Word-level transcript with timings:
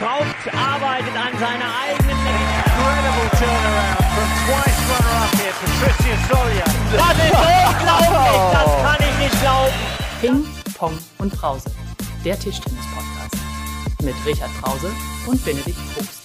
schraubt, 0.00 0.42
arbeitet 0.56 1.14
an 1.14 1.32
seiner 1.38 1.68
eigenen 1.84 2.16
Incredible 2.16 3.28
turnaround 3.36 4.00
from 4.16 4.28
twice 4.46 4.80
runner-up 4.88 5.32
here, 5.36 5.54
Patricia 5.60 6.16
Solia. 6.28 6.64
Das 6.96 7.16
ist 7.20 7.36
unglaublich, 7.36 8.40
das 8.52 8.70
kann 8.82 9.00
ich 9.00 9.16
nicht 9.18 9.40
glauben. 9.42 9.74
Ping, 10.20 10.46
Pong 10.74 10.98
und 11.18 11.32
Brause, 11.32 11.70
der 12.24 12.38
Tischtennis-Podcast. 12.38 13.36
Mit 14.02 14.14
Richard 14.24 14.50
Brause 14.62 14.90
und 15.26 15.44
Benedikt 15.44 15.78
Probst. 15.94 16.19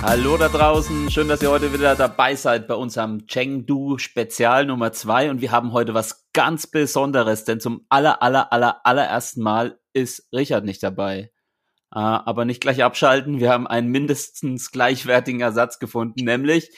Hallo 0.00 0.36
da 0.36 0.48
draußen, 0.48 1.10
schön, 1.10 1.26
dass 1.26 1.42
ihr 1.42 1.50
heute 1.50 1.72
wieder 1.72 1.96
dabei 1.96 2.36
seid 2.36 2.68
bei 2.68 2.74
unserem 2.74 3.26
Chengdu 3.26 3.98
Spezial 3.98 4.64
Nummer 4.64 4.92
2 4.92 5.28
und 5.28 5.40
wir 5.40 5.50
haben 5.50 5.72
heute 5.72 5.92
was 5.92 6.28
ganz 6.32 6.68
Besonderes, 6.68 7.44
denn 7.44 7.58
zum 7.58 7.84
aller, 7.88 8.22
aller, 8.22 8.52
aller, 8.52 8.86
allerersten 8.86 9.42
Mal 9.42 9.80
ist 9.92 10.28
Richard 10.32 10.64
nicht 10.64 10.84
dabei. 10.84 11.32
Äh, 11.92 11.98
aber 11.98 12.44
nicht 12.44 12.60
gleich 12.60 12.84
abschalten, 12.84 13.40
wir 13.40 13.50
haben 13.50 13.66
einen 13.66 13.88
mindestens 13.88 14.70
gleichwertigen 14.70 15.40
Ersatz 15.40 15.80
gefunden, 15.80 16.24
nämlich 16.24 16.70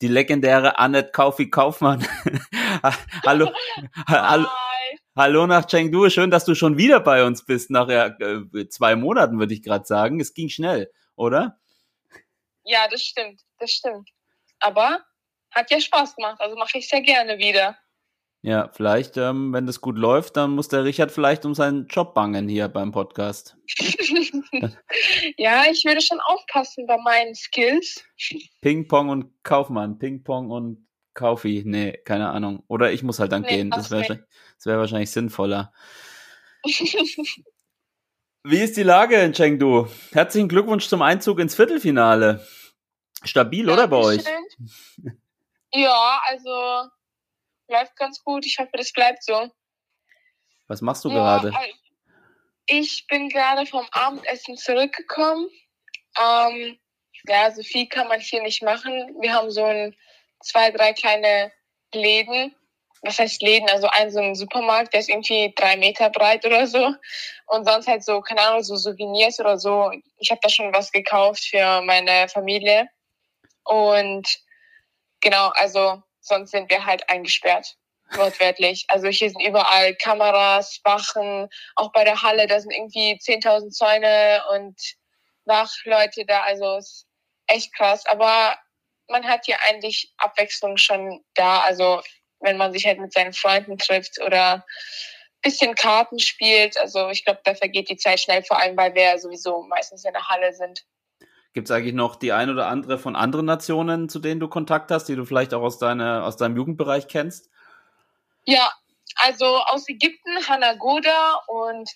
die 0.00 0.08
legendäre 0.08 0.78
Annette 0.78 1.10
Kaufi 1.10 1.50
Kaufmann. 1.50 2.06
hallo, 3.26 3.50
hallo, 4.06 4.46
hallo 5.16 5.46
nach 5.48 5.66
Chengdu, 5.66 6.08
schön, 6.08 6.30
dass 6.30 6.44
du 6.44 6.54
schon 6.54 6.78
wieder 6.78 7.00
bei 7.00 7.24
uns 7.24 7.44
bist, 7.44 7.70
nach 7.70 7.88
äh, 7.88 8.68
zwei 8.68 8.94
Monaten 8.94 9.40
würde 9.40 9.54
ich 9.54 9.62
gerade 9.62 9.86
sagen. 9.86 10.20
Es 10.20 10.34
ging 10.34 10.48
schnell, 10.48 10.88
oder? 11.16 11.58
Ja, 12.70 12.86
das 12.88 13.02
stimmt, 13.02 13.42
das 13.58 13.72
stimmt. 13.72 14.08
Aber 14.60 15.04
hat 15.50 15.72
ja 15.72 15.80
Spaß 15.80 16.14
gemacht, 16.14 16.40
also 16.40 16.54
mache 16.54 16.78
ich 16.78 16.88
sehr 16.88 17.00
gerne 17.00 17.36
wieder. 17.38 17.76
Ja, 18.42 18.70
vielleicht, 18.72 19.16
ähm, 19.16 19.52
wenn 19.52 19.66
das 19.66 19.80
gut 19.80 19.98
läuft, 19.98 20.36
dann 20.36 20.52
muss 20.52 20.68
der 20.68 20.84
Richard 20.84 21.10
vielleicht 21.10 21.44
um 21.44 21.56
seinen 21.56 21.88
Job 21.88 22.14
bangen 22.14 22.48
hier 22.48 22.68
beim 22.68 22.92
Podcast. 22.92 23.56
ja, 25.36 25.64
ich 25.68 25.84
würde 25.84 26.00
schon 26.00 26.20
aufpassen 26.20 26.86
bei 26.86 26.96
meinen 26.98 27.34
Skills. 27.34 28.04
Ping-Pong 28.60 29.08
und 29.08 29.42
Kaufmann, 29.42 29.98
Ping-Pong 29.98 30.50
und 30.50 30.86
Kaufi, 31.12 31.64
nee, 31.66 31.98
keine 32.04 32.30
Ahnung. 32.30 32.62
Oder 32.68 32.92
ich 32.92 33.02
muss 33.02 33.18
halt 33.18 33.32
dann 33.32 33.42
Nee, 33.42 33.48
gehen, 33.48 33.70
das 33.70 33.90
wäre 33.90 34.24
wär 34.64 34.78
wahrscheinlich 34.78 35.10
sinnvoller. 35.10 35.72
Wie 38.42 38.58
ist 38.58 38.78
die 38.78 38.84
Lage 38.84 39.16
in 39.16 39.34
Chengdu? 39.34 39.88
Herzlichen 40.12 40.48
Glückwunsch 40.48 40.88
zum 40.88 41.02
Einzug 41.02 41.40
ins 41.40 41.56
Viertelfinale. 41.56 42.46
Stabil, 43.22 43.68
oder 43.68 43.86
bei 43.88 43.96
euch? 43.96 44.24
Dankeschön. 44.24 45.20
Ja, 45.72 46.20
also 46.26 46.88
läuft 47.68 47.96
ganz 47.96 48.22
gut. 48.24 48.44
Ich 48.46 48.58
hoffe, 48.58 48.70
das 48.74 48.92
bleibt 48.92 49.22
so. 49.22 49.50
Was 50.68 50.80
machst 50.80 51.04
du 51.04 51.10
Ja, 51.10 51.38
gerade? 51.38 51.54
also, 51.56 51.68
Ich 52.66 53.06
bin 53.08 53.28
gerade 53.28 53.66
vom 53.66 53.86
Abendessen 53.92 54.56
zurückgekommen. 54.56 55.48
Ähm, 56.18 56.78
ja, 57.26 57.50
so 57.50 57.62
viel 57.62 57.86
kann 57.88 58.08
man 58.08 58.20
hier 58.20 58.42
nicht 58.42 58.62
machen. 58.62 59.14
Wir 59.20 59.32
haben 59.32 59.50
so 59.50 59.64
ein, 59.64 59.96
zwei, 60.42 60.70
drei 60.70 60.92
kleine 60.92 61.52
Läden. 61.94 62.54
Was 63.02 63.18
heißt 63.18 63.40
Läden? 63.42 63.68
Also 63.70 63.88
ein 63.88 64.10
so 64.10 64.20
ein 64.20 64.34
Supermarkt, 64.34 64.92
der 64.92 65.00
ist 65.00 65.08
irgendwie 65.08 65.52
drei 65.56 65.76
Meter 65.76 66.10
breit 66.10 66.44
oder 66.44 66.66
so. 66.66 66.94
Und 67.46 67.64
sonst 67.66 67.86
halt 67.88 68.04
so, 68.04 68.20
keine 68.20 68.42
Ahnung, 68.42 68.62
so 68.62 68.76
Souvenirs 68.76 69.40
oder 69.40 69.56
so. 69.58 69.90
Ich 70.18 70.30
habe 70.30 70.40
da 70.42 70.48
schon 70.48 70.72
was 70.74 70.92
gekauft 70.92 71.44
für 71.44 71.80
meine 71.82 72.28
Familie. 72.28 72.88
Und 73.64 74.28
genau, 75.20 75.48
also 75.54 76.02
sonst 76.20 76.50
sind 76.50 76.70
wir 76.70 76.84
halt 76.84 77.08
eingesperrt. 77.08 77.76
Wortwörtlich. 78.12 78.86
Also 78.88 79.06
hier 79.08 79.30
sind 79.30 79.40
überall 79.40 79.94
Kameras, 79.94 80.80
Wachen, 80.82 81.48
auch 81.76 81.92
bei 81.92 82.02
der 82.02 82.22
Halle, 82.22 82.48
da 82.48 82.58
sind 82.58 82.72
irgendwie 82.72 83.16
10.000 83.20 83.70
Zäune 83.70 84.42
und 84.52 84.76
Wachleute 85.44 86.24
da. 86.26 86.42
Also 86.42 86.76
ist 86.76 87.06
echt 87.46 87.72
krass. 87.74 88.06
Aber 88.06 88.58
man 89.08 89.26
hat 89.28 89.44
hier 89.44 89.58
eigentlich 89.68 90.12
Abwechslung 90.16 90.76
schon 90.76 91.24
da. 91.34 91.60
Also 91.60 92.02
wenn 92.40 92.56
man 92.56 92.72
sich 92.72 92.86
halt 92.86 92.98
mit 92.98 93.12
seinen 93.12 93.32
Freunden 93.32 93.78
trifft 93.78 94.20
oder 94.20 94.64
bisschen 95.42 95.74
Karten 95.74 96.18
spielt. 96.18 96.76
Also 96.78 97.08
ich 97.10 97.24
glaube, 97.24 97.40
da 97.44 97.54
vergeht 97.54 97.88
die 97.88 97.96
Zeit 97.96 98.20
schnell, 98.20 98.42
vor 98.42 98.58
allem 98.58 98.76
weil 98.76 98.94
wir 98.94 99.02
ja 99.02 99.18
sowieso 99.18 99.62
meistens 99.62 100.04
in 100.04 100.12
der 100.12 100.28
Halle 100.28 100.52
sind. 100.52 100.84
Gibt 101.52 101.68
es 101.68 101.76
eigentlich 101.76 101.94
noch 101.94 102.14
die 102.16 102.32
ein 102.32 102.48
oder 102.48 102.68
andere 102.68 102.98
von 102.98 103.16
anderen 103.16 103.46
Nationen, 103.46 104.08
zu 104.08 104.20
denen 104.20 104.40
du 104.40 104.48
Kontakt 104.48 104.90
hast, 104.90 105.06
die 105.06 105.16
du 105.16 105.24
vielleicht 105.24 105.52
auch 105.52 105.62
aus, 105.62 105.78
deiner, 105.78 106.24
aus 106.24 106.36
deinem 106.36 106.56
Jugendbereich 106.56 107.08
kennst? 107.08 107.50
Ja, 108.44 108.70
also 109.16 109.44
aus 109.44 109.88
Ägypten 109.88 110.48
Hannah 110.48 110.74
Goda 110.74 111.42
und 111.48 111.90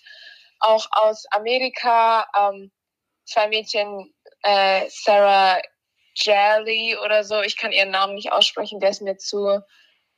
auch 0.59 0.87
aus 0.91 1.25
Amerika 1.31 2.27
ähm, 2.37 2.71
zwei 3.25 3.47
Mädchen, 3.47 4.13
äh, 4.43 4.85
Sarah 4.89 5.61
Jelly 6.15 6.97
oder 6.97 7.23
so. 7.23 7.41
Ich 7.41 7.57
kann 7.57 7.71
ihren 7.71 7.91
Namen 7.91 8.15
nicht 8.15 8.31
aussprechen, 8.31 8.79
der 8.79 8.89
ist 8.89 9.01
mir 9.01 9.17
zu, 9.17 9.61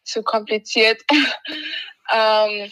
zu 0.03 0.23
kompliziert. 0.23 1.01
ähm, 2.13 2.71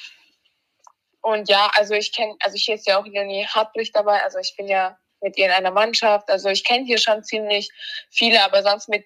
und 1.22 1.50
ja, 1.50 1.70
also 1.74 1.94
ich 1.94 2.14
kenne, 2.14 2.36
also 2.40 2.56
hier 2.58 2.76
ist 2.76 2.88
ja 2.88 3.00
auch 3.00 3.06
Leonie 3.06 3.48
Hartbrich 3.48 3.92
dabei, 3.92 4.24
also 4.24 4.38
ich 4.40 4.56
bin 4.58 4.68
ja 4.68 4.98
mit 5.26 5.38
ihr 5.38 5.48
in 5.48 5.52
einer 5.52 5.72
Mannschaft. 5.72 6.30
Also 6.30 6.50
ich 6.50 6.64
kenne 6.64 6.86
hier 6.86 7.00
schon 7.00 7.24
ziemlich 7.24 7.70
viele, 8.12 8.44
aber 8.44 8.62
sonst 8.64 8.88
mit 8.88 9.04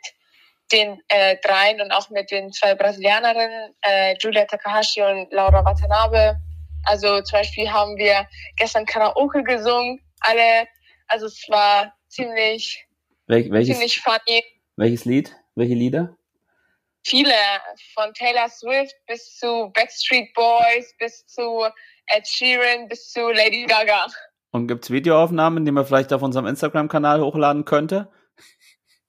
den 0.72 1.02
äh, 1.07 1.38
dreien 1.41 1.81
und 1.81 1.91
auch 1.91 2.09
mit 2.09 2.30
den 2.30 2.52
zwei 2.52 2.75
Brasilianerinnen, 2.75 3.74
äh, 3.81 4.16
Julia 4.19 4.46
Takahashi 4.46 5.02
und 5.02 5.31
Laura 5.31 5.66
Watanabe. 5.66 6.38
Also 6.84 7.22
zum 7.22 7.40
Beispiel 7.40 7.72
haben 7.72 7.97
wir 7.97 8.28
gestern 8.57 8.85
Karaoke 8.85 9.44
gesungen, 9.44 10.02
alle. 10.19 10.68
Also 11.07 11.25
es 11.25 11.44
war 11.50 11.94
ziemlich, 12.09 12.86
Wel 13.28 13.50
welches, 13.50 13.75
ziemlich 13.75 14.00
funny. 14.00 14.44
welches 14.75 15.06
Lied? 15.06 15.36
Welche 15.56 15.74
Lieder? 15.74 16.16
Viele, 17.03 17.34
von 17.96 18.13
Taylor 18.13 18.50
Swift 18.50 18.96
bis 19.07 19.38
zu 19.38 19.72
Backstreet 19.74 20.34
Boys, 20.34 20.94
bis 21.00 21.25
zu 21.25 21.66
Ed 22.07 22.28
Sheeran, 22.28 22.88
bis 22.88 23.12
zu 23.12 23.30
Lady 23.30 23.66
Gaga. 23.66 24.07
Und 24.52 24.68
gibt 24.68 24.86
es 24.86 24.92
Videoaufnahmen, 24.92 25.66
die 25.66 25.72
man 25.72 25.86
vielleicht 25.86 26.12
auf 26.14 26.22
unserem 26.22 26.48
Instagram-Kanal 26.48 27.22
hochladen 27.22 27.66
könnte? 27.66 28.12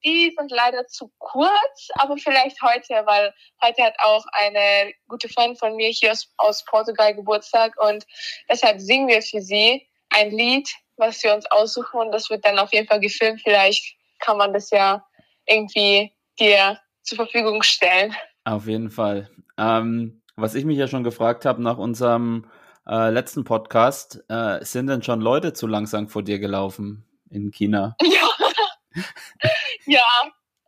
Die 0.03 0.33
sind 0.35 0.51
leider 0.51 0.87
zu 0.87 1.11
kurz, 1.19 1.89
aber 1.93 2.17
vielleicht 2.17 2.61
heute, 2.61 2.93
weil 3.05 3.33
heute 3.63 3.83
hat 3.83 3.95
auch 3.99 4.25
eine 4.31 4.93
gute 5.07 5.29
Freundin 5.29 5.57
von 5.57 5.75
mir 5.75 5.89
hier 5.89 6.11
aus, 6.11 6.33
aus 6.37 6.65
Portugal 6.65 7.13
Geburtstag 7.13 7.75
und 7.79 8.05
deshalb 8.49 8.81
singen 8.81 9.07
wir 9.07 9.21
für 9.21 9.41
sie 9.41 9.87
ein 10.09 10.31
Lied, 10.31 10.73
was 10.97 11.23
wir 11.23 11.33
uns 11.35 11.45
aussuchen 11.51 11.99
und 11.99 12.11
das 12.11 12.29
wird 12.31 12.45
dann 12.45 12.57
auf 12.57 12.73
jeden 12.73 12.87
Fall 12.87 12.99
gefilmt. 12.99 13.41
Vielleicht 13.41 13.95
kann 14.19 14.37
man 14.37 14.53
das 14.53 14.71
ja 14.71 15.05
irgendwie 15.45 16.11
dir 16.39 16.79
zur 17.03 17.17
Verfügung 17.17 17.61
stellen. 17.61 18.15
Auf 18.43 18.67
jeden 18.67 18.89
Fall. 18.89 19.29
Ähm, 19.57 20.21
was 20.35 20.55
ich 20.55 20.65
mich 20.65 20.77
ja 20.77 20.87
schon 20.87 21.03
gefragt 21.03 21.45
habe 21.45 21.61
nach 21.61 21.77
unserem 21.77 22.49
äh, 22.87 23.09
letzten 23.09 23.43
Podcast, 23.43 24.23
äh, 24.29 24.63
sind 24.63 24.87
denn 24.87 25.03
schon 25.03 25.21
Leute 25.21 25.53
zu 25.53 25.67
langsam 25.67 26.07
vor 26.07 26.23
dir 26.23 26.39
gelaufen 26.39 27.05
in 27.29 27.51
China? 27.51 27.95
Ja. 28.93 29.49
ja, 29.85 30.03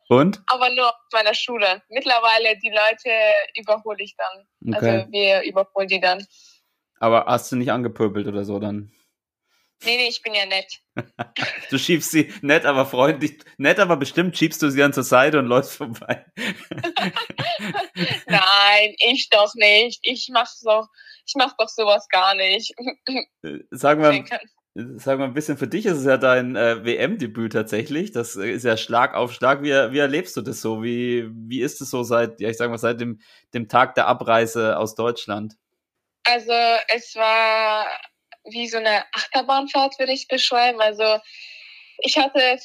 Und? 0.08 0.42
aber 0.48 0.70
nur 0.70 0.88
auf 0.88 0.96
meiner 1.12 1.34
Schule. 1.34 1.84
Mittlerweile 1.90 2.58
die 2.58 2.70
Leute 2.70 3.10
überhole 3.60 4.02
ich 4.02 4.16
dann. 4.16 4.48
Okay. 4.74 4.90
Also 4.98 5.12
wir 5.12 5.42
überholen 5.44 5.90
die 5.90 6.00
dann. 6.00 6.26
Aber 7.00 7.26
hast 7.26 7.52
du 7.52 7.58
nicht 7.58 7.74
angepöbelt 7.74 8.26
oder 8.28 8.46
so 8.46 8.60
dann? 8.60 8.94
Nee, 9.84 9.98
nee, 9.98 10.08
ich 10.08 10.22
bin 10.22 10.34
ja 10.34 10.46
nett. 10.46 10.80
Du 11.70 11.80
schiebst 11.80 12.12
sie 12.12 12.32
nett, 12.42 12.66
aber 12.66 12.86
freundlich, 12.86 13.40
nett, 13.58 13.80
aber 13.80 13.98
bestimmt 13.98 14.38
schiebst 14.38 14.62
du 14.62 14.70
sie 14.70 14.78
dann 14.78 14.94
zur 14.94 15.04
Seite 15.04 15.40
und 15.40 15.48
läufst 15.48 15.78
vorbei. 15.78 16.24
Nein, 18.28 18.96
ich 19.10 19.28
doch 19.30 19.54
nicht. 19.56 20.00
Ich 20.04 20.30
mach 20.32 20.48
doch, 20.64 20.88
ich 21.26 21.34
mach 21.36 21.54
doch 21.58 21.70
sowas 21.70 22.08
gar 22.10 22.36
nicht. 22.36 22.74
Äh, 23.44 23.60
Sag 23.72 24.00
mal, 24.00 24.24
sag 24.76 25.20
mal 25.20 25.26
ein 25.26 25.34
bisschen, 25.34 25.58
für 25.58 25.68
dich 25.68 25.86
ist 25.86 25.98
es 25.98 26.06
ja 26.06 26.18
dein 26.18 26.56
äh, 26.56 26.84
WM-Debüt 26.84 27.54
tatsächlich. 27.54 28.12
Das 28.12 28.36
äh, 28.36 28.50
ist 28.50 28.64
ja 28.66 28.78
Schlag 28.78 29.14
auf 29.14 29.34
Schlag. 29.34 29.62
Wie, 29.62 29.70
wie 29.70 30.00
erlebst 30.00 30.36
du 30.36 30.42
das 30.42 30.62
so? 30.62 30.82
Wie, 30.82 31.30
wie 31.32 31.62
ist 31.62 31.82
es 31.82 31.90
so 31.90 32.04
seit, 32.04 32.40
ja, 32.40 32.50
ich 32.50 32.58
sag 32.58 32.70
mal, 32.70 32.78
seit 32.78 33.00
dem, 33.00 33.20
dem 33.54 33.68
Tag 33.68 33.96
der 33.96 34.08
Abreise 34.08 34.78
aus 34.78 34.96
Deutschland? 34.96 35.56
Also 36.26 36.54
es 36.88 37.16
war 37.16 37.86
wie 38.46 38.68
so 38.68 38.78
eine 38.78 39.04
Achterbahnfahrt, 39.14 40.00
würde 40.00 40.14
ich 40.14 40.28
beschreiben. 40.28 40.82
Also 40.82 41.20
ich 42.00 42.18
hatte 42.18 42.58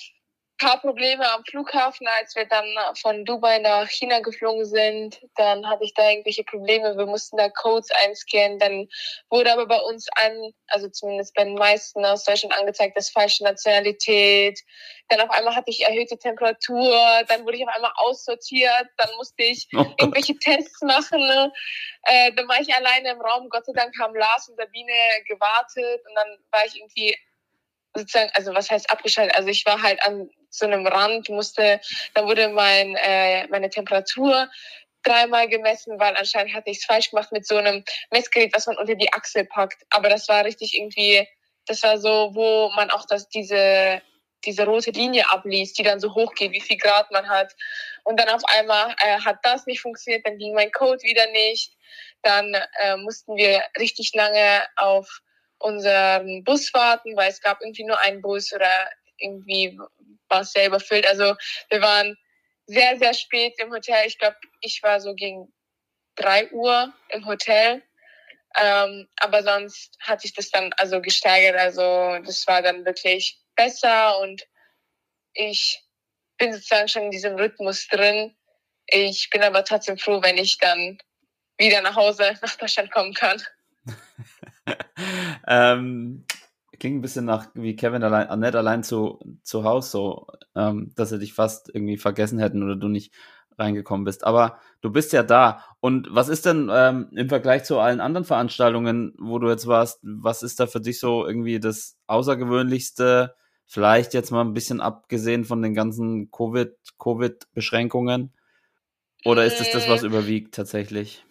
paar 0.58 0.80
Probleme 0.80 1.28
am 1.32 1.44
Flughafen, 1.44 2.06
als 2.18 2.34
wir 2.34 2.44
dann 2.44 2.66
von 3.00 3.24
Dubai 3.24 3.58
nach 3.58 3.88
China 3.88 4.20
geflogen 4.20 4.64
sind. 4.64 5.20
Dann 5.36 5.68
hatte 5.68 5.84
ich 5.84 5.94
da 5.94 6.10
irgendwelche 6.10 6.44
Probleme. 6.44 6.96
Wir 6.96 7.06
mussten 7.06 7.36
da 7.36 7.48
Codes 7.48 7.90
einscannen. 8.04 8.58
Dann 8.58 8.88
wurde 9.30 9.52
aber 9.52 9.66
bei 9.66 9.80
uns 9.80 10.08
an, 10.16 10.52
also 10.66 10.88
zumindest 10.88 11.34
bei 11.34 11.44
den 11.44 11.54
meisten 11.54 12.04
aus 12.04 12.24
Deutschland 12.24 12.54
angezeigt, 12.56 12.96
dass 12.96 13.10
falsche 13.10 13.44
Nationalität. 13.44 14.58
Dann 15.08 15.20
auf 15.20 15.30
einmal 15.30 15.54
hatte 15.54 15.70
ich 15.70 15.86
erhöhte 15.86 16.18
Temperatur. 16.18 16.98
Dann 17.28 17.44
wurde 17.44 17.56
ich 17.56 17.62
auf 17.66 17.74
einmal 17.74 17.92
aussortiert. 17.96 18.86
Dann 18.96 19.14
musste 19.16 19.44
ich 19.44 19.68
Oh 19.78 19.86
irgendwelche 19.98 20.36
Tests 20.38 20.82
machen. 20.82 21.20
Ne? 21.20 21.52
Äh, 22.02 22.32
dann 22.32 22.48
war 22.48 22.60
ich 22.60 22.74
alleine 22.74 23.10
im 23.10 23.20
Raum. 23.20 23.48
Gott 23.48 23.64
sei 23.64 23.72
Dank 23.72 23.94
haben 24.00 24.14
Lars 24.14 24.48
und 24.48 24.56
Sabine 24.56 24.92
gewartet. 25.26 26.02
Und 26.06 26.14
dann 26.14 26.38
war 26.50 26.66
ich 26.66 26.76
irgendwie 26.76 27.16
sozusagen, 27.94 28.30
also 28.34 28.54
was 28.54 28.70
heißt 28.70 28.90
abgeschaltet? 28.90 29.36
Also 29.36 29.48
ich 29.48 29.64
war 29.64 29.82
halt 29.82 30.02
an 30.02 30.28
so 30.50 30.66
einem 30.66 30.86
Rand, 30.86 31.28
musste, 31.28 31.80
da 32.14 32.24
wurde 32.26 32.48
mein, 32.48 32.96
äh, 32.96 33.46
meine 33.48 33.70
Temperatur 33.70 34.48
dreimal 35.02 35.48
gemessen, 35.48 35.98
weil 35.98 36.16
anscheinend 36.16 36.54
hatte 36.54 36.70
ich 36.70 36.78
es 36.78 36.84
falsch 36.84 37.10
gemacht 37.10 37.32
mit 37.32 37.46
so 37.46 37.56
einem 37.56 37.84
Messgerät, 38.10 38.54
was 38.54 38.66
man 38.66 38.76
unter 38.76 38.94
die 38.94 39.12
Achsel 39.12 39.44
packt. 39.44 39.84
Aber 39.90 40.08
das 40.08 40.28
war 40.28 40.44
richtig 40.44 40.76
irgendwie, 40.76 41.26
das 41.66 41.82
war 41.82 41.98
so, 41.98 42.30
wo 42.34 42.70
man 42.74 42.90
auch 42.90 43.06
das, 43.06 43.28
diese, 43.28 44.02
diese 44.44 44.64
rote 44.64 44.90
Linie 44.90 45.30
abliest, 45.30 45.78
die 45.78 45.82
dann 45.82 46.00
so 46.00 46.14
hoch 46.14 46.34
geht, 46.34 46.52
wie 46.52 46.60
viel 46.60 46.78
Grad 46.78 47.10
man 47.10 47.28
hat. 47.28 47.54
Und 48.04 48.18
dann 48.18 48.28
auf 48.28 48.42
einmal 48.46 48.94
äh, 49.00 49.20
hat 49.20 49.38
das 49.42 49.66
nicht 49.66 49.80
funktioniert, 49.80 50.26
dann 50.26 50.38
ging 50.38 50.54
mein 50.54 50.72
Code 50.72 51.02
wieder 51.02 51.26
nicht. 51.30 51.74
Dann 52.22 52.54
äh, 52.80 52.96
mussten 52.96 53.36
wir 53.36 53.62
richtig 53.78 54.12
lange 54.14 54.66
auf 54.76 55.20
unseren 55.58 56.44
Bus 56.44 56.72
warten, 56.74 57.16
weil 57.16 57.30
es 57.30 57.40
gab 57.40 57.60
irgendwie 57.60 57.84
nur 57.84 58.00
einen 58.00 58.22
Bus 58.22 58.52
oder 58.52 58.70
irgendwie 59.18 59.78
war 60.28 60.42
es 60.42 60.52
sehr 60.52 60.66
überfüllt. 60.66 61.06
Also 61.06 61.34
wir 61.70 61.80
waren 61.80 62.16
sehr, 62.66 62.98
sehr 62.98 63.14
spät 63.14 63.54
im 63.58 63.72
Hotel. 63.72 64.06
Ich 64.06 64.18
glaube, 64.18 64.36
ich 64.60 64.82
war 64.82 65.00
so 65.00 65.14
gegen 65.14 65.52
drei 66.16 66.50
Uhr 66.52 66.92
im 67.10 67.26
Hotel. 67.26 67.82
Ähm, 68.58 69.08
aber 69.16 69.42
sonst 69.42 69.96
hat 70.00 70.20
sich 70.20 70.34
das 70.34 70.50
dann 70.50 70.72
also 70.74 71.00
gesteigert. 71.00 71.56
Also 71.56 72.18
das 72.24 72.46
war 72.46 72.62
dann 72.62 72.84
wirklich 72.84 73.40
besser 73.56 74.18
und 74.20 74.46
ich 75.32 75.82
bin 76.38 76.52
sozusagen 76.52 76.88
schon 76.88 77.04
in 77.04 77.10
diesem 77.10 77.36
Rhythmus 77.36 77.86
drin. 77.88 78.36
Ich 78.86 79.28
bin 79.30 79.42
aber 79.42 79.64
trotzdem 79.64 79.98
froh, 79.98 80.22
wenn 80.22 80.38
ich 80.38 80.58
dann 80.58 80.98
wieder 81.58 81.80
nach 81.82 81.96
Hause 81.96 82.34
nach 82.42 82.56
Deutschland 82.56 82.90
kommen 82.90 83.14
kann. 83.14 83.42
ähm, 85.46 86.24
klingt 86.78 86.98
ein 86.98 87.02
bisschen 87.02 87.24
nach 87.24 87.48
wie 87.54 87.76
Kevin 87.76 88.02
allein, 88.02 88.28
Annette 88.28 88.58
allein 88.58 88.82
zu, 88.82 89.18
zu 89.42 89.64
Hause, 89.64 89.90
so, 89.90 90.26
ähm, 90.54 90.92
dass 90.96 91.10
sie 91.10 91.18
dich 91.18 91.34
fast 91.34 91.70
irgendwie 91.72 91.96
vergessen 91.96 92.38
hätten 92.38 92.62
oder 92.62 92.76
du 92.76 92.88
nicht 92.88 93.12
reingekommen 93.58 94.04
bist. 94.04 94.24
Aber 94.24 94.58
du 94.80 94.90
bist 94.90 95.12
ja 95.12 95.22
da. 95.22 95.64
Und 95.80 96.08
was 96.10 96.28
ist 96.28 96.46
denn 96.46 96.70
ähm, 96.72 97.10
im 97.14 97.28
Vergleich 97.28 97.64
zu 97.64 97.78
allen 97.78 98.00
anderen 98.00 98.24
Veranstaltungen, 98.24 99.14
wo 99.18 99.38
du 99.38 99.48
jetzt 99.48 99.66
warst, 99.66 99.98
was 100.02 100.42
ist 100.42 100.60
da 100.60 100.66
für 100.66 100.80
dich 100.80 101.00
so 101.00 101.26
irgendwie 101.26 101.60
das 101.60 101.96
Außergewöhnlichste? 102.06 103.34
Vielleicht 103.66 104.14
jetzt 104.14 104.30
mal 104.30 104.42
ein 104.42 104.54
bisschen 104.54 104.80
abgesehen 104.80 105.44
von 105.44 105.60
den 105.60 105.74
ganzen 105.74 106.30
Covid, 106.30 106.74
Covid-Beschränkungen? 106.98 108.32
Oder 109.24 109.44
ist 109.44 109.60
es 109.60 109.70
das, 109.72 109.88
was 109.88 110.04
überwiegt 110.04 110.54
tatsächlich? 110.54 111.24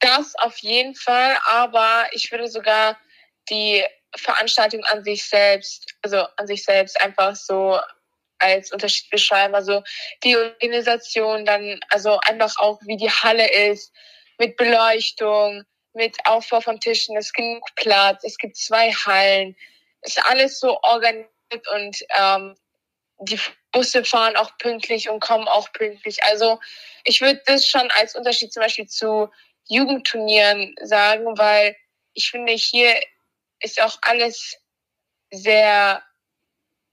Das 0.00 0.34
auf 0.36 0.58
jeden 0.58 0.94
Fall, 0.94 1.36
aber 1.50 2.06
ich 2.12 2.30
würde 2.30 2.48
sogar 2.48 2.96
die 3.50 3.82
Veranstaltung 4.16 4.84
an 4.84 5.04
sich 5.04 5.26
selbst, 5.26 5.94
also 6.02 6.26
an 6.36 6.46
sich 6.46 6.64
selbst 6.64 7.00
einfach 7.00 7.36
so 7.36 7.78
als 8.38 8.72
Unterschied 8.72 9.10
beschreiben. 9.10 9.54
Also 9.54 9.82
die 10.24 10.36
Organisation 10.36 11.44
dann, 11.44 11.80
also 11.90 12.18
einfach 12.20 12.58
auch 12.58 12.78
wie 12.82 12.96
die 12.96 13.10
Halle 13.10 13.50
ist, 13.70 13.92
mit 14.38 14.56
Beleuchtung, 14.56 15.64
mit 15.94 16.16
Aufbau 16.24 16.60
von 16.60 16.80
Tischen, 16.80 17.16
es 17.16 17.32
gibt 17.32 17.48
genug 17.48 17.64
Platz, 17.74 18.22
es 18.24 18.38
gibt 18.38 18.56
zwei 18.56 18.92
Hallen, 18.92 19.56
es 20.02 20.16
ist 20.16 20.24
alles 20.26 20.60
so 20.60 20.78
organisiert 20.82 21.68
und 21.74 22.04
ähm, 22.16 22.56
die 23.20 23.40
Busse 23.72 24.04
fahren 24.04 24.36
auch 24.36 24.56
pünktlich 24.58 25.08
und 25.08 25.20
kommen 25.20 25.48
auch 25.48 25.72
pünktlich. 25.72 26.22
Also 26.24 26.60
ich 27.04 27.20
würde 27.20 27.42
das 27.46 27.66
schon 27.66 27.90
als 27.92 28.14
Unterschied 28.14 28.52
zum 28.52 28.62
Beispiel 28.62 28.86
zu 28.86 29.28
Jugendturnieren 29.68 30.74
sagen, 30.82 31.36
weil 31.36 31.76
ich 32.14 32.30
finde, 32.30 32.52
hier 32.52 32.94
ist 33.60 33.80
auch 33.82 33.98
alles 34.02 34.56
sehr 35.30 36.02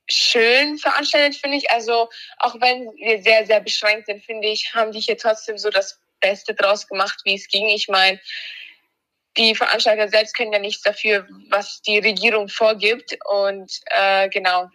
schön 0.10 0.78
veranstaltet, 0.78 1.40
finde 1.40 1.58
ich. 1.58 1.70
Also 1.72 2.10
auch 2.38 2.56
wenn 2.62 2.92
wir 2.98 3.22
sehr, 3.22 3.46
sehr 3.46 3.62
beschränkt 3.62 4.08
sind, 4.08 4.24
finde 4.24 4.48
ich, 4.48 4.74
haben 4.74 4.92
die 4.92 5.00
hier 5.00 5.18
trotzdem 5.18 5.58
so 5.58 5.70
das 5.70 6.00
Beste 6.22 6.54
draus 6.54 6.88
gemacht, 6.88 7.22
wie 7.24 7.36
es 7.36 7.48
ging. 7.48 7.68
Ich 7.68 7.88
meine, 7.88 8.20
die 9.38 9.56
Veranstalter 9.56 10.08
selbst 10.08 10.36
können 10.36 10.54
ja 10.54 10.60
nichts 10.60 10.84
dafür, 10.84 11.28
was 11.50 11.82
die 11.82 12.00
Regierung 12.00 12.48
vorgibt. 12.50 13.18
Und 13.28 13.80
äh, 13.88 14.30
genau. 14.30 14.70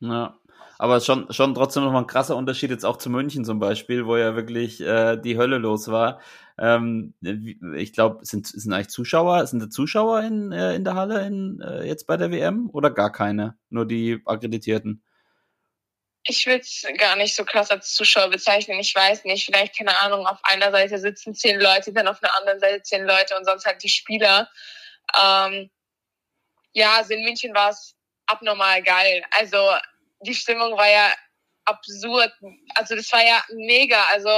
Ja. 0.00 0.36
Aber 0.78 1.00
schon, 1.00 1.30
schon 1.30 1.54
trotzdem 1.54 1.84
nochmal 1.84 2.04
ein 2.04 2.06
krasser 2.06 2.36
Unterschied 2.36 2.70
jetzt 2.70 2.86
auch 2.86 2.96
zu 2.96 3.10
München 3.10 3.44
zum 3.44 3.58
Beispiel, 3.58 4.06
wo 4.06 4.16
ja 4.16 4.34
wirklich 4.34 4.80
äh, 4.80 5.18
die 5.18 5.36
Hölle 5.36 5.58
los 5.58 5.90
war. 5.90 6.20
Ähm, 6.60 7.14
ich 7.74 7.94
glaube, 7.94 8.24
sind, 8.26 8.46
sind 8.46 8.72
eigentlich 8.72 8.90
Zuschauer, 8.90 9.46
sind 9.46 9.60
da 9.60 9.70
Zuschauer 9.70 10.20
in, 10.20 10.52
äh, 10.52 10.74
in 10.74 10.84
der 10.84 10.94
Halle 10.94 11.26
in, 11.26 11.58
äh, 11.62 11.84
jetzt 11.84 12.06
bei 12.06 12.18
der 12.18 12.30
WM 12.30 12.68
oder 12.70 12.90
gar 12.90 13.10
keine? 13.10 13.58
Nur 13.70 13.86
die 13.86 14.20
Akkreditierten? 14.26 15.02
Ich 16.24 16.44
will 16.44 16.58
es 16.58 16.84
gar 16.98 17.16
nicht 17.16 17.34
so 17.34 17.46
krass 17.46 17.70
als 17.70 17.94
Zuschauer 17.94 18.28
bezeichnen. 18.28 18.78
Ich 18.78 18.94
weiß 18.94 19.24
nicht, 19.24 19.46
vielleicht, 19.46 19.78
keine 19.78 19.98
Ahnung, 20.02 20.26
auf 20.26 20.38
einer 20.42 20.70
Seite 20.70 20.98
sitzen 20.98 21.34
zehn 21.34 21.58
Leute, 21.58 21.94
dann 21.94 22.08
auf 22.08 22.20
der 22.20 22.36
anderen 22.36 22.60
Seite 22.60 22.82
zehn 22.82 23.06
Leute 23.06 23.38
und 23.38 23.46
sonst 23.46 23.64
halt 23.64 23.82
die 23.82 23.88
Spieler. 23.88 24.50
Ähm, 25.18 25.70
ja, 26.72 26.96
also 26.96 27.14
in 27.14 27.24
München 27.24 27.54
war 27.54 27.70
es 27.70 27.96
abnormal 28.26 28.82
geil. 28.82 29.24
Also 29.30 29.56
die 30.20 30.34
Stimmung 30.34 30.76
war 30.76 30.90
ja 30.90 31.14
absurd. 31.70 32.32
Also 32.74 32.96
das 32.96 33.10
war 33.12 33.24
ja 33.24 33.42
mega. 33.52 34.04
Also 34.12 34.30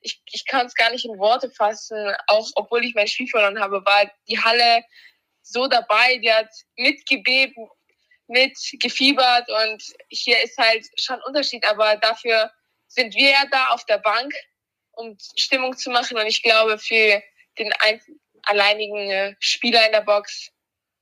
ich, 0.00 0.20
ich 0.32 0.46
kann 0.46 0.66
es 0.66 0.74
gar 0.74 0.90
nicht 0.90 1.04
in 1.04 1.18
Worte 1.18 1.50
fassen. 1.50 2.14
Auch 2.28 2.48
obwohl 2.54 2.84
ich 2.84 2.94
mein 2.94 3.08
Spiel 3.08 3.28
verloren 3.28 3.60
habe, 3.60 3.84
war 3.84 4.10
die 4.28 4.38
Halle 4.38 4.84
so 5.42 5.66
dabei. 5.66 6.18
Die 6.18 6.32
hat 6.32 6.48
mitgebeben, 6.76 7.68
mitgefiebert 8.28 9.48
und 9.48 9.82
hier 10.08 10.42
ist 10.42 10.58
halt 10.58 10.86
schon 10.98 11.20
Unterschied. 11.26 11.66
Aber 11.68 11.96
dafür 11.96 12.50
sind 12.88 13.14
wir 13.14 13.30
ja 13.30 13.44
da 13.50 13.68
auf 13.68 13.84
der 13.86 13.98
Bank, 13.98 14.32
um 14.92 15.16
Stimmung 15.36 15.76
zu 15.76 15.90
machen. 15.90 16.16
Und 16.16 16.26
ich 16.26 16.42
glaube, 16.42 16.78
für 16.78 17.22
den 17.58 17.72
ein, 17.80 18.00
alleinigen 18.42 19.36
Spieler 19.40 19.84
in 19.86 19.92
der 19.92 20.02
Box 20.02 20.50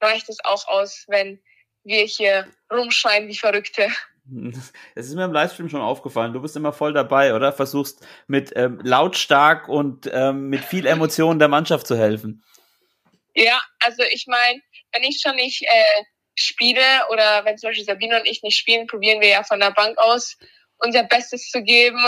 reicht 0.01 0.29
es 0.29 0.45
auch 0.45 0.67
aus, 0.67 1.05
wenn 1.09 1.43
wir 1.85 2.05
hier 2.05 2.51
rumschreien 2.73 3.29
wie 3.29 3.37
Verrückte. 3.37 3.89
Es 4.95 5.07
ist 5.07 5.15
mir 5.15 5.25
im 5.25 5.33
Livestream 5.33 5.69
schon 5.69 5.81
aufgefallen, 5.81 6.33
du 6.33 6.41
bist 6.41 6.57
immer 6.57 6.73
voll 6.73 6.93
dabei, 6.93 7.35
oder? 7.35 7.53
Versuchst 7.53 8.07
mit 8.27 8.53
ähm, 8.57 8.81
lautstark 8.83 9.69
und 9.69 10.09
ähm, 10.13 10.49
mit 10.49 10.61
viel 10.61 10.87
Emotion 10.87 11.39
der 11.39 11.49
Mannschaft 11.49 11.87
zu 11.87 11.97
helfen. 11.97 12.45
Ja, 13.35 13.61
also 13.81 14.03
ich 14.11 14.27
meine, 14.27 14.61
wenn 14.93 15.03
ich 15.03 15.21
schon 15.21 15.37
nicht 15.37 15.63
äh, 15.63 16.05
spiele 16.37 16.81
oder 17.11 17.45
wenn 17.45 17.59
zum 17.59 17.71
Beispiel 17.71 17.85
Sabine 17.85 18.21
und 18.21 18.27
ich 18.27 18.43
nicht 18.43 18.57
spielen, 18.57 18.87
probieren 18.87 19.21
wir 19.21 19.29
ja 19.29 19.43
von 19.43 19.61
der 19.61 19.73
Bank 19.73 19.99
aus 19.99 20.37
unser 20.79 21.05
Bestes 21.05 21.51
zu 21.51 21.63
geben. 21.63 22.03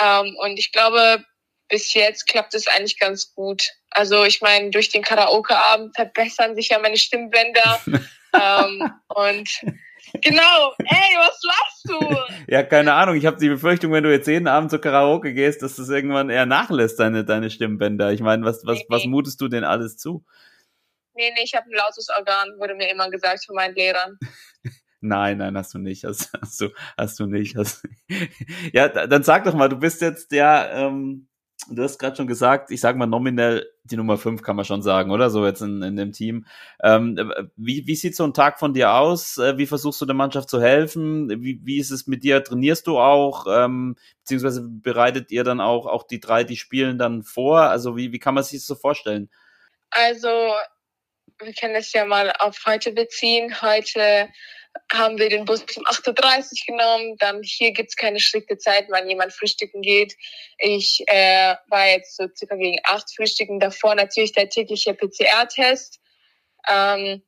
Ähm, 0.00 0.36
und 0.40 0.58
ich 0.58 0.72
glaube, 0.72 1.24
bis 1.68 1.94
jetzt 1.94 2.26
klappt 2.26 2.54
es 2.54 2.66
eigentlich 2.66 2.98
ganz 2.98 3.32
gut. 3.34 3.62
Also 3.90 4.24
ich 4.24 4.40
meine, 4.40 4.70
durch 4.70 4.88
den 4.88 5.02
Karaoke-Abend 5.02 5.94
verbessern 5.94 6.54
sich 6.54 6.68
ja 6.70 6.78
meine 6.78 6.96
Stimmbänder. 6.96 7.80
ähm, 8.34 8.92
und 9.08 9.48
Genau, 10.22 10.74
ey, 10.78 11.16
was 11.16 11.40
lachst 11.42 11.88
du? 11.88 12.52
Ja, 12.52 12.62
keine 12.62 12.94
Ahnung. 12.94 13.16
Ich 13.16 13.26
habe 13.26 13.38
die 13.38 13.48
Befürchtung, 13.48 13.92
wenn 13.92 14.04
du 14.04 14.10
jetzt 14.10 14.26
jeden 14.26 14.48
Abend 14.48 14.70
zur 14.70 14.80
Karaoke 14.80 15.32
gehst, 15.34 15.62
dass 15.62 15.76
das 15.76 15.88
irgendwann 15.88 16.30
eher 16.30 16.46
nachlässt, 16.46 16.98
deine, 16.98 17.24
deine 17.24 17.50
Stimmbänder. 17.50 18.12
Ich 18.12 18.20
meine, 18.20 18.44
was, 18.44 18.64
was, 18.64 18.78
nee, 18.78 18.86
was 18.88 19.04
mutest 19.04 19.40
du 19.40 19.48
denn 19.48 19.64
alles 19.64 19.96
zu? 19.96 20.24
Nee, 21.14 21.30
nee, 21.34 21.42
ich 21.44 21.54
habe 21.54 21.66
ein 21.66 21.76
lautes 21.76 22.08
Organ, 22.16 22.58
wurde 22.58 22.74
mir 22.74 22.90
immer 22.90 23.10
gesagt 23.10 23.44
von 23.44 23.54
meinen 23.54 23.74
Lehrern. 23.74 24.18
Nein, 25.02 25.38
nein, 25.38 25.56
hast 25.56 25.72
du 25.72 25.78
nicht. 25.78 26.04
Hast, 26.04 26.30
hast 26.42 26.60
du, 26.60 26.68
hast 26.98 27.18
du 27.18 27.24
nicht. 27.24 27.56
Hast, 27.56 27.88
ja, 28.74 28.86
dann 28.88 29.22
sag 29.22 29.44
doch 29.44 29.54
mal, 29.54 29.70
du 29.70 29.76
bist 29.76 30.02
jetzt 30.02 30.30
ja, 30.30 30.88
ähm, 30.88 31.26
du 31.68 31.82
hast 31.82 31.98
gerade 31.98 32.16
schon 32.16 32.26
gesagt, 32.26 32.70
ich 32.70 32.80
sag 32.80 32.96
mal 32.96 33.06
nominell 33.06 33.70
die 33.84 33.96
Nummer 33.96 34.16
5 34.18 34.42
kann 34.42 34.56
man 34.56 34.64
schon 34.64 34.82
sagen, 34.82 35.10
oder? 35.10 35.30
So 35.30 35.44
jetzt 35.44 35.62
in, 35.62 35.82
in 35.82 35.96
dem 35.96 36.12
Team. 36.12 36.46
Ähm, 36.82 37.32
wie, 37.56 37.86
wie 37.86 37.94
sieht 37.94 38.16
so 38.16 38.24
ein 38.24 38.34
Tag 38.34 38.58
von 38.58 38.74
dir 38.74 38.92
aus? 38.92 39.38
Äh, 39.38 39.58
wie 39.58 39.66
versuchst 39.66 40.00
du 40.00 40.06
der 40.06 40.14
Mannschaft 40.14 40.48
zu 40.48 40.60
helfen? 40.60 41.28
Wie, 41.42 41.60
wie 41.64 41.78
ist 41.78 41.90
es 41.90 42.06
mit 42.06 42.22
dir? 42.22 42.42
Trainierst 42.42 42.86
du 42.86 42.98
auch? 42.98 43.46
Ähm, 43.48 43.96
beziehungsweise 44.22 44.62
bereitet 44.62 45.30
ihr 45.30 45.44
dann 45.44 45.60
auch, 45.60 45.86
auch 45.86 46.04
die 46.04 46.20
drei, 46.20 46.44
die 46.44 46.56
spielen 46.56 46.98
dann 46.98 47.22
vor? 47.22 47.62
Also 47.62 47.96
wie, 47.96 48.12
wie 48.12 48.18
kann 48.18 48.34
man 48.34 48.44
sich 48.44 48.60
das 48.60 48.66
so 48.66 48.74
vorstellen? 48.74 49.30
Also, 49.90 50.28
wir 51.38 51.52
können 51.54 51.74
es 51.74 51.92
ja 51.92 52.04
mal 52.04 52.32
auf 52.38 52.58
heute 52.66 52.92
beziehen. 52.92 53.60
Heute 53.60 54.28
haben 54.92 55.18
wir 55.18 55.28
den 55.28 55.44
Bus 55.44 55.62
um 55.76 55.84
8.30 55.84 56.06
Uhr 56.06 56.76
genommen. 56.76 57.16
Dann 57.18 57.42
hier 57.42 57.72
gibt's 57.72 57.96
keine 57.96 58.20
strikte 58.20 58.58
Zeit, 58.58 58.86
wann 58.88 59.08
jemand 59.08 59.32
frühstücken 59.32 59.82
geht. 59.82 60.14
Ich 60.58 61.02
äh, 61.06 61.54
war 61.68 61.88
jetzt 61.88 62.16
so 62.16 62.26
circa 62.34 62.56
gegen 62.56 62.78
8 62.84 63.14
frühstücken. 63.14 63.60
Davor 63.60 63.94
natürlich 63.94 64.32
der 64.32 64.48
tägliche 64.48 64.94
PCR-Test. 64.94 66.00
Ähm, 66.68 67.22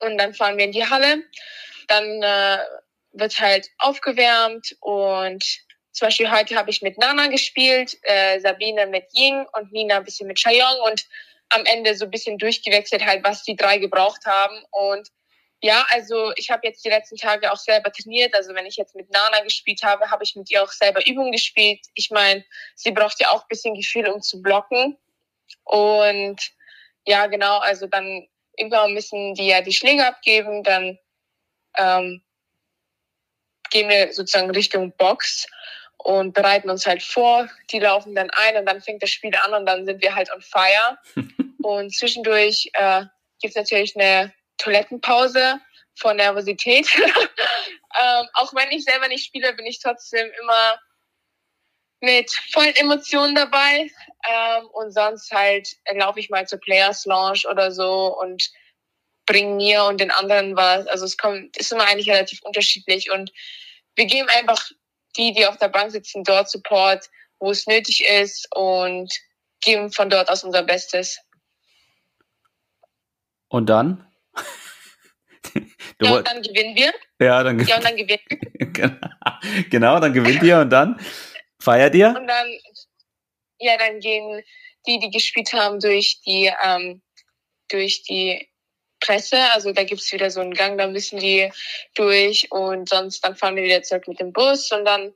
und 0.00 0.18
dann 0.18 0.34
fahren 0.34 0.58
wir 0.58 0.64
in 0.64 0.72
die 0.72 0.86
Halle. 0.86 1.24
Dann 1.88 2.22
äh, 2.22 2.58
wird 3.12 3.40
halt 3.40 3.68
aufgewärmt 3.78 4.76
und 4.80 5.44
zum 5.92 6.06
Beispiel 6.06 6.30
heute 6.30 6.54
habe 6.54 6.70
ich 6.70 6.82
mit 6.82 6.96
Nana 6.98 7.26
gespielt, 7.26 7.96
äh, 8.02 8.38
Sabine 8.38 8.86
mit 8.86 9.06
Ying 9.12 9.44
und 9.52 9.72
Nina 9.72 9.96
ein 9.96 10.04
bisschen 10.04 10.28
mit 10.28 10.38
Chayong 10.38 10.80
und 10.84 11.04
am 11.48 11.64
Ende 11.64 11.96
so 11.96 12.04
ein 12.04 12.10
bisschen 12.10 12.38
durchgewechselt 12.38 13.04
halt, 13.04 13.24
was 13.24 13.42
die 13.42 13.56
drei 13.56 13.78
gebraucht 13.78 14.24
haben. 14.26 14.62
Und 14.70 15.08
ja, 15.60 15.84
also 15.90 16.32
ich 16.36 16.50
habe 16.50 16.66
jetzt 16.66 16.84
die 16.84 16.88
letzten 16.88 17.16
Tage 17.16 17.50
auch 17.52 17.56
selber 17.56 17.90
trainiert. 17.90 18.34
Also 18.34 18.54
wenn 18.54 18.66
ich 18.66 18.76
jetzt 18.76 18.94
mit 18.94 19.10
Nana 19.10 19.40
gespielt 19.40 19.82
habe, 19.82 20.10
habe 20.10 20.22
ich 20.22 20.36
mit 20.36 20.50
ihr 20.50 20.62
auch 20.62 20.70
selber 20.70 21.04
Übungen 21.04 21.32
gespielt. 21.32 21.80
Ich 21.94 22.10
meine, 22.10 22.44
sie 22.76 22.92
braucht 22.92 23.20
ja 23.20 23.30
auch 23.30 23.42
ein 23.42 23.48
bisschen 23.48 23.74
Gefühl, 23.74 24.06
um 24.06 24.22
zu 24.22 24.40
blocken. 24.40 24.96
Und 25.64 26.52
ja, 27.06 27.26
genau, 27.26 27.58
also 27.58 27.86
dann 27.86 28.28
irgendwann 28.56 28.94
müssen 28.94 29.34
die 29.34 29.48
ja 29.48 29.60
die 29.60 29.72
Schläge 29.72 30.06
abgeben, 30.06 30.62
dann 30.62 30.98
ähm, 31.76 32.22
gehen 33.70 33.88
wir 33.88 34.12
sozusagen 34.12 34.50
Richtung 34.50 34.92
Box 34.96 35.46
und 35.96 36.34
bereiten 36.34 36.70
uns 36.70 36.86
halt 36.86 37.02
vor. 37.02 37.48
Die 37.70 37.80
laufen 37.80 38.14
dann 38.14 38.30
ein 38.30 38.56
und 38.56 38.66
dann 38.66 38.80
fängt 38.80 39.02
das 39.02 39.10
Spiel 39.10 39.34
an 39.42 39.54
und 39.54 39.66
dann 39.66 39.86
sind 39.86 40.02
wir 40.02 40.14
halt 40.14 40.32
on 40.32 40.40
fire. 40.40 40.98
und 41.62 41.94
zwischendurch 41.94 42.70
äh, 42.74 43.04
gibt 43.40 43.52
es 43.52 43.56
natürlich 43.56 43.96
eine 43.96 44.32
Toilettenpause 44.58 45.60
vor 45.96 46.14
Nervosität. 46.14 46.88
ähm, 46.96 48.26
auch 48.34 48.54
wenn 48.54 48.70
ich 48.70 48.84
selber 48.84 49.08
nicht 49.08 49.26
spiele, 49.26 49.52
bin 49.54 49.66
ich 49.66 49.80
trotzdem 49.80 50.30
immer 50.40 50.78
mit 52.00 52.30
vollen 52.52 52.76
Emotionen 52.76 53.34
dabei. 53.34 53.90
Ähm, 54.28 54.66
und 54.72 54.92
sonst 54.92 55.30
halt 55.32 55.68
laufe 55.94 56.20
ich 56.20 56.30
mal 56.30 56.46
zur 56.46 56.60
Players 56.60 57.04
Lounge 57.06 57.42
oder 57.50 57.72
so 57.72 58.16
und 58.18 58.50
bringe 59.26 59.56
mir 59.56 59.84
und 59.84 60.00
den 60.00 60.10
anderen 60.10 60.56
was. 60.56 60.86
Also 60.86 61.04
es 61.04 61.16
kommt, 61.16 61.56
ist 61.56 61.72
immer 61.72 61.86
eigentlich 61.86 62.10
relativ 62.10 62.42
unterschiedlich 62.42 63.10
und 63.10 63.32
wir 63.94 64.06
geben 64.06 64.28
einfach 64.28 64.70
die, 65.16 65.32
die 65.32 65.46
auf 65.46 65.58
der 65.58 65.68
Bank 65.68 65.90
sitzen, 65.90 66.24
dort 66.24 66.48
Support, 66.48 67.10
wo 67.40 67.50
es 67.50 67.66
nötig 67.66 68.04
ist 68.04 68.48
und 68.54 69.12
geben 69.60 69.92
von 69.92 70.08
dort 70.08 70.30
aus 70.30 70.44
unser 70.44 70.62
Bestes. 70.62 71.18
Und 73.48 73.66
dann? 73.66 74.07
Du 75.98 76.06
Ja, 76.06 76.16
und 76.16 76.28
dann 76.28 76.42
gewinnen 76.42 76.76
wir. 76.76 76.92
ja, 77.20 77.42
dann, 77.42 77.58
Ja, 77.66 77.76
und 77.76 77.84
dann 77.84 77.96
gewinnen 77.96 78.20
wir. 78.28 79.00
genau, 79.70 79.98
dann 80.00 80.12
gewinnt 80.12 80.42
ihr 80.42 80.58
und 80.58 80.70
dann 80.70 81.00
feiert 81.60 81.94
ihr? 81.94 82.08
Und 82.08 82.26
dann, 82.26 82.46
ja, 83.58 83.76
dann 83.76 84.00
gehen 84.00 84.42
die, 84.86 84.98
die 84.98 85.10
gespielt 85.10 85.52
haben, 85.52 85.80
durch 85.80 86.20
die, 86.24 86.52
ähm, 86.64 87.02
durch 87.68 88.02
die 88.02 88.48
Presse. 89.00 89.38
Also 89.52 89.72
da 89.72 89.84
gibt's 89.84 90.12
wieder 90.12 90.30
so 90.30 90.40
einen 90.40 90.54
Gang, 90.54 90.78
da 90.78 90.86
müssen 90.86 91.18
die 91.18 91.50
durch 91.94 92.50
und 92.50 92.88
sonst 92.88 93.20
dann 93.24 93.36
fahren 93.36 93.56
wir 93.56 93.62
wieder 93.62 93.82
zurück 93.82 94.08
mit 94.08 94.20
dem 94.20 94.32
Bus 94.32 94.70
und 94.72 94.84
dann 94.84 95.14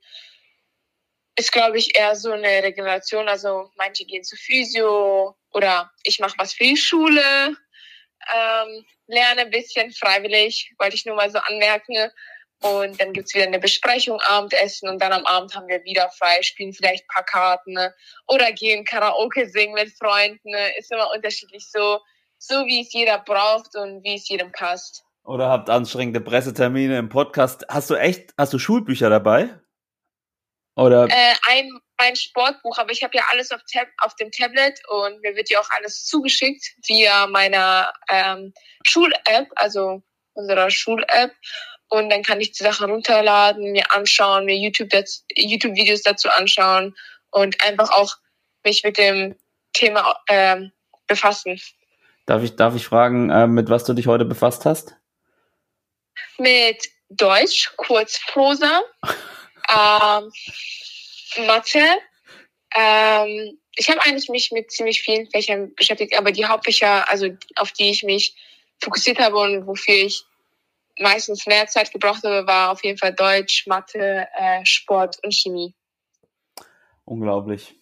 ist, 1.36 1.52
glaube 1.52 1.78
ich, 1.78 1.98
eher 1.98 2.14
so 2.14 2.30
eine 2.30 2.62
Regeneration. 2.62 3.28
Also 3.28 3.70
manche 3.76 4.04
gehen 4.04 4.24
zu 4.24 4.36
Physio 4.36 5.36
oder 5.52 5.90
ich 6.04 6.18
mache 6.20 6.36
was 6.38 6.52
für 6.52 6.64
die 6.64 6.76
Schule, 6.76 7.56
ähm, 8.35 8.85
lerne 9.07 9.43
ein 9.43 9.50
bisschen 9.50 9.91
freiwillig, 9.93 10.73
wollte 10.79 10.97
ich 10.97 11.07
nur 11.07 11.17
mal 11.17 11.31
so 11.31 11.38
anmerken. 11.38 12.11
Und 12.62 13.00
dann 13.00 13.12
gibt's 13.12 13.35
wieder 13.35 13.47
eine 13.47 13.59
Besprechung, 13.59 14.21
Abendessen 14.21 14.88
und 14.88 15.02
dann 15.02 15.12
am 15.12 15.26
Abend 15.26 15.55
haben 15.57 15.67
wir 15.67 15.83
wieder 15.83 16.09
frei, 16.11 16.43
spielen 16.43 16.73
vielleicht 16.73 17.05
ein 17.05 17.12
paar 17.12 17.25
Karten 17.25 17.73
ne? 17.73 17.93
oder 18.29 18.52
gehen 18.52 18.85
Karaoke 18.85 19.49
singen 19.49 19.75
mit 19.75 19.91
Freunden. 19.99 20.49
Ne? 20.49 20.79
Ist 20.79 20.93
immer 20.93 21.11
unterschiedlich 21.12 21.69
so, 21.69 21.99
so 22.38 22.67
wie 22.67 22.83
es 22.83 22.93
jeder 22.93 23.19
braucht 23.19 23.75
und 23.75 24.05
wie 24.05 24.14
es 24.14 24.29
jedem 24.29 24.52
passt. 24.52 25.02
Oder 25.25 25.49
habt 25.49 25.71
anstrengende 25.71 26.21
Pressetermine 26.21 26.99
im 26.99 27.09
Podcast? 27.09 27.67
Hast 27.69 27.91
du 27.91 27.97
echt, 27.97 28.33
hast 28.38 28.52
du 28.52 28.59
Schulbücher 28.59 29.11
dabei? 29.11 29.61
Oder 30.75 31.07
Äh, 31.11 31.35
ein, 31.49 31.71
mein 31.99 32.17
Sportbuch, 32.17 32.79
aber 32.79 32.93
ich 32.93 33.02
habe 33.02 33.17
ja 33.17 33.25
alles 33.31 33.50
auf, 33.50 33.61
auf 33.99 34.17
dem 34.17 34.31
Tablet 34.31 34.81
und 34.88 35.21
mir 35.21 35.37
wird 35.37 35.50
ja 35.50 35.61
auch 35.61 35.69
alles 35.71 36.05
zugeschickt 36.05 36.75
via 36.87 37.26
meiner 37.26 37.93
ähm, 38.09 38.55
Schul-App, 38.87 39.49
also 39.57 40.02
unserer 40.35 40.71
Schul-App. 40.71 41.33
Und 41.88 42.09
dann 42.11 42.23
kann 42.23 42.41
ich 42.41 42.52
die 42.52 42.64
Sachen 42.64 42.91
runterladen, 42.91 43.73
mir 43.73 43.93
anschauen, 43.93 44.47
mir 44.47 44.57
YouTube 44.57 44.88
YouTube-Videos 45.37 46.02
dazu 46.02 46.31
anschauen 46.31 46.97
und 47.31 47.62
einfach 47.62 47.91
auch 47.91 48.17
mich 48.64 48.83
mit 48.83 48.97
dem 48.97 49.37
Thema 49.75 50.19
ähm, 50.29 50.73
befassen. 51.07 51.61
darf 52.25 52.43
ich, 52.43 52.57
darf 52.57 52.75
ich 52.75 52.87
fragen, 52.87 53.29
äh, 53.31 53.47
mit 53.47 53.69
was 53.69 53.85
du 53.85 53.93
dich 53.93 54.07
heute 54.07 54.25
befasst 54.25 54.64
hast? 54.64 54.97
Mit 56.38 56.88
Deutsch, 57.11 57.73
Kurzprosa, 57.76 58.81
ähm, 59.69 60.33
Mathe. 61.47 61.85
Ähm, 62.75 63.59
ich 63.76 63.88
habe 63.88 64.02
eigentlich 64.02 64.28
mich 64.28 64.50
mit 64.52 64.71
ziemlich 64.71 65.02
vielen 65.02 65.28
Fächern 65.31 65.75
beschäftigt, 65.75 66.19
aber 66.19 66.33
die 66.33 66.45
Hauptfächer, 66.45 67.09
also 67.09 67.28
auf 67.57 67.73
die 67.73 67.90
ich 67.90 68.02
mich 68.02 68.35
fokussiert 68.83 69.19
habe 69.19 69.37
und 69.37 69.66
wofür 69.66 69.95
ich 69.95 70.25
meistens 70.99 71.47
mehr 71.47 71.66
Zeit 71.66 71.92
gebraucht 71.92 72.23
habe, 72.25 72.47
war 72.47 72.71
auf 72.71 72.85
jeden 72.85 72.99
Fall 72.99 73.14
Deutsch, 73.14 73.66
Mathe, 73.66 74.26
äh, 74.37 74.64
Sport 74.64 75.19
und 75.23 75.35
Chemie. 75.35 75.75
Unglaublich. 77.04 77.75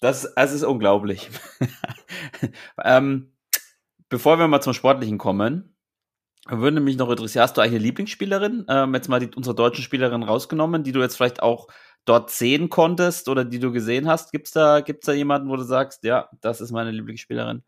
Das, 0.00 0.24
es 0.24 0.52
ist 0.52 0.64
unglaublich. 0.64 1.28
ähm, 2.84 3.32
bevor 4.08 4.38
wir 4.38 4.48
mal 4.48 4.60
zum 4.60 4.74
Sportlichen 4.74 5.18
kommen, 5.18 5.73
würde 6.46 6.80
mich 6.80 6.96
noch 6.96 7.10
interessieren, 7.10 7.42
hast 7.42 7.56
du 7.56 7.60
eigentlich 7.60 7.76
eine 7.76 7.84
Lieblingsspielerin? 7.84 8.66
Ähm, 8.68 8.94
jetzt 8.94 9.08
mal 9.08 9.20
die, 9.20 9.30
unsere 9.34 9.54
deutschen 9.54 9.82
Spielerin 9.82 10.22
rausgenommen, 10.22 10.82
die 10.82 10.92
du 10.92 11.00
jetzt 11.00 11.16
vielleicht 11.16 11.42
auch 11.42 11.68
dort 12.04 12.30
sehen 12.30 12.68
konntest 12.68 13.28
oder 13.28 13.44
die 13.44 13.58
du 13.58 13.72
gesehen 13.72 14.08
hast. 14.08 14.30
Gibt's 14.30 14.50
da, 14.50 14.80
gibt's 14.80 15.06
da 15.06 15.12
jemanden, 15.12 15.48
wo 15.48 15.56
du 15.56 15.62
sagst, 15.62 16.04
ja, 16.04 16.28
das 16.42 16.60
ist 16.60 16.70
meine 16.70 16.90
Lieblingsspielerin? 16.90 17.62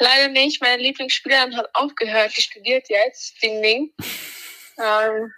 Leider 0.00 0.28
nicht. 0.32 0.60
Meine 0.60 0.82
Lieblingsspielerin 0.82 1.56
hat 1.56 1.68
aufgehört, 1.74 2.32
die 2.36 2.42
studiert 2.42 2.88
jetzt. 2.88 3.40
Ding, 3.42 3.62
ding. 3.62 3.92
ähm, 4.78 5.32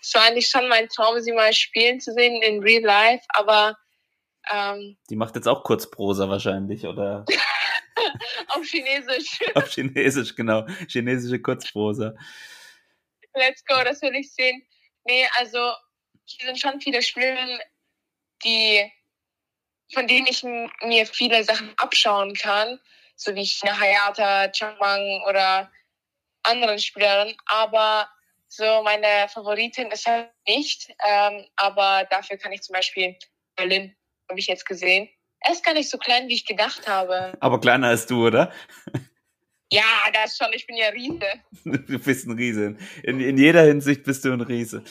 es 0.00 0.14
war 0.14 0.22
eigentlich 0.24 0.48
schon 0.48 0.68
mein 0.68 0.88
Traum, 0.88 1.20
sie 1.20 1.32
mal 1.32 1.52
spielen 1.52 2.00
zu 2.00 2.12
sehen 2.12 2.42
in 2.42 2.62
Real 2.62 2.82
Life, 2.82 3.24
aber 3.30 3.76
ähm, 4.50 4.96
Die 5.10 5.16
macht 5.16 5.34
jetzt 5.34 5.48
auch 5.48 5.64
Kurzprosa 5.64 6.28
wahrscheinlich 6.28 6.86
oder 6.86 7.24
auf 8.48 8.64
Chinesisch. 8.64 9.40
auf 9.54 9.70
Chinesisch, 9.70 10.34
genau. 10.34 10.66
Chinesische 10.88 11.40
Kurzprosa. 11.40 12.14
Let's 13.34 13.64
go, 13.64 13.82
das 13.84 14.02
will 14.02 14.14
ich 14.14 14.32
sehen. 14.32 14.66
Nee, 15.04 15.26
also 15.38 15.72
hier 16.24 16.46
sind 16.46 16.58
schon 16.58 16.80
viele 16.80 17.02
Spielerinnen, 17.02 17.60
die, 18.44 18.90
von 19.92 20.06
denen 20.06 20.26
ich 20.26 20.42
mir 20.42 21.06
viele 21.06 21.44
Sachen 21.44 21.72
abschauen 21.78 22.34
kann, 22.34 22.80
so 23.16 23.34
wie 23.34 23.44
China 23.44 23.78
Hayata, 23.78 24.48
Changwang 24.48 25.22
oder 25.28 25.70
anderen 26.42 26.78
Spielerinnen, 26.78 27.36
aber 27.46 28.08
so 28.48 28.82
meine 28.82 29.28
Favoritin 29.28 29.90
ist 29.90 30.06
halt 30.06 30.30
nicht, 30.46 30.90
ähm, 31.06 31.46
aber 31.56 32.06
dafür 32.10 32.38
kann 32.38 32.52
ich 32.52 32.62
zum 32.62 32.72
Beispiel 32.74 33.16
Berlin, 33.56 33.94
habe 34.28 34.40
ich 34.40 34.46
jetzt 34.46 34.64
gesehen. 34.64 35.08
Er 35.40 35.52
ist 35.52 35.64
gar 35.64 35.74
nicht 35.74 35.88
so 35.90 35.98
klein, 35.98 36.28
wie 36.28 36.34
ich 36.34 36.46
gedacht 36.46 36.86
habe. 36.88 37.32
Aber 37.40 37.60
kleiner 37.60 37.88
als 37.88 38.06
du, 38.06 38.26
oder? 38.26 38.52
Ja, 39.70 39.82
das 40.12 40.36
schon, 40.36 40.48
ich 40.52 40.66
bin 40.66 40.76
ja 40.76 40.88
Riese. 40.88 41.20
Du 41.64 41.98
bist 41.98 42.26
ein 42.26 42.32
Riese. 42.36 42.76
In, 43.02 43.20
in 43.20 43.36
jeder 43.38 43.62
Hinsicht 43.62 44.04
bist 44.04 44.24
du 44.24 44.32
ein 44.32 44.40
Riese. 44.40 44.82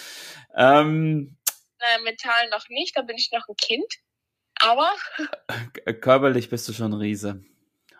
Ähm, 0.55 1.35
Äh, 1.79 2.01
mental 2.03 2.49
noch 2.51 2.69
nicht, 2.69 2.95
da 2.97 3.01
bin 3.01 3.17
ich 3.17 3.31
noch 3.31 3.47
ein 3.47 3.55
Kind. 3.55 3.91
Aber 4.61 4.89
körperlich 6.01 6.49
bist 6.49 6.67
du 6.67 6.73
schon 6.73 6.91
ein 6.93 6.99
Riese. 6.99 7.43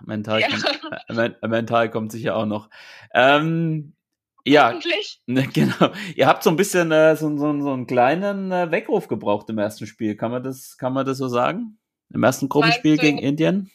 Mental, 0.06 0.40
Ja. 0.42 0.48
kommt, 0.50 0.66
äh, 1.10 1.14
men 1.14 1.36
mental 1.42 1.90
kommt 1.90 2.12
sicher 2.12 2.36
auch 2.36 2.46
noch. 2.46 2.70
Ähm, 3.14 3.96
ja, 4.46 4.68
hoffentlich. 4.68 5.22
ne, 5.26 5.48
genau. 5.48 5.92
Ihr 6.16 6.28
habt 6.28 6.44
so 6.44 6.50
ein 6.52 6.56
bisschen 6.56 6.92
äh, 6.92 7.16
so, 7.16 7.36
so, 7.38 7.60
so 7.62 7.74
einen 7.74 7.88
kleinen 7.88 8.52
äh, 8.52 8.72
Weckruf 8.72 9.08
gebraucht 9.08 9.50
im 9.50 9.58
ersten 9.58 9.88
Spiel. 9.88 10.16
Kann 10.16 10.32
man 10.32 10.44
das, 10.44 10.78
kann 10.78 10.94
man 10.94 11.06
das 11.06 11.18
so 11.18 11.28
sagen? 11.28 11.77
Im 12.14 12.24
ersten 12.24 12.50
Gruppenspiel 12.50 12.92
Meinst 12.92 13.04
du- 13.04 13.06
gegen 13.06 13.18
Indien? 13.20 13.72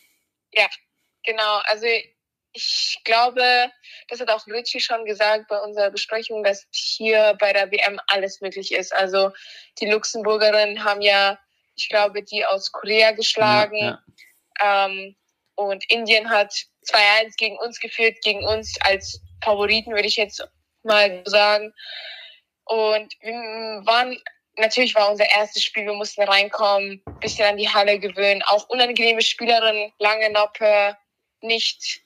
Genau, 1.25 1.61
also 1.67 1.87
ich 2.53 2.99
glaube, 3.05 3.71
das 4.09 4.21
hat 4.21 4.31
auch 4.31 4.47
Richie 4.47 4.81
schon 4.81 5.05
gesagt 5.05 5.49
bei 5.49 5.59
unserer 5.61 5.91
Besprechung, 5.91 6.43
dass 6.43 6.67
hier 6.71 7.37
bei 7.39 7.53
der 7.53 7.71
WM 7.71 8.01
alles 8.09 8.41
möglich 8.41 8.73
ist. 8.73 8.93
Also 8.95 9.31
die 9.81 9.87
Luxemburgerinnen 9.87 10.85
haben 10.85 11.01
ja, 11.01 11.39
ich 11.77 11.89
glaube, 11.89 12.23
die 12.23 12.45
aus 12.45 12.73
Korea 12.73 13.13
geschlagen. 13.13 13.77
Ja, 13.79 14.03
ja. 14.61 14.87
Ähm, 14.87 15.17
und 15.55 15.89
Indien 15.91 16.29
hat 16.29 16.53
2-1 16.83 17.37
gegen 17.37 17.57
uns 17.59 17.79
geführt, 17.81 18.17
gegen 18.23 18.45
uns 18.45 18.77
als 18.83 19.21
Favoriten 19.45 19.93
würde 19.93 20.09
ich 20.09 20.17
jetzt 20.17 20.47
mal 20.83 21.23
sagen. 21.25 21.73
Und 22.65 23.15
wir 23.21 23.83
waren, 23.87 24.21
natürlich 24.57 24.95
war 24.95 25.11
unser 25.11 25.31
erstes 25.31 25.63
Spiel, 25.63 25.87
wir 25.87 25.95
mussten 25.95 26.23
reinkommen, 26.23 27.03
bisschen 27.21 27.47
an 27.47 27.57
die 27.57 27.69
Halle 27.69 27.99
gewöhnen, 27.99 28.43
auch 28.43 28.69
unangenehme 28.69 29.23
Spielerin, 29.23 29.93
lange 29.99 30.31
Noppe, 30.31 30.97
nicht, 31.41 32.03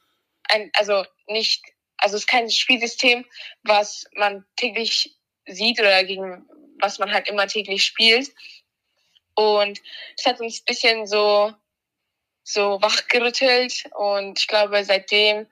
ein, 0.49 0.71
also 0.75 1.05
nicht, 1.27 1.65
also 1.97 2.17
es 2.17 2.23
ist 2.23 2.29
kein 2.29 2.51
Spielsystem, 2.51 3.25
was 3.63 4.07
man 4.15 4.45
täglich 4.57 5.17
sieht 5.47 5.81
oder 5.81 6.05
gegen 6.05 6.47
was 6.79 6.99
man 6.99 7.13
halt 7.13 7.29
immer 7.29 7.47
täglich 7.47 7.85
spielt. 7.85 8.33
Und 9.35 9.81
es 10.17 10.27
hat 10.27 10.41
uns 10.41 10.63
bisschen 10.63 11.07
so, 11.07 11.53
so 12.43 12.81
wachgerüttelt 12.81 13.85
und 13.95 14.39
ich 14.39 14.47
glaube, 14.47 14.85
seitdem 14.85 15.47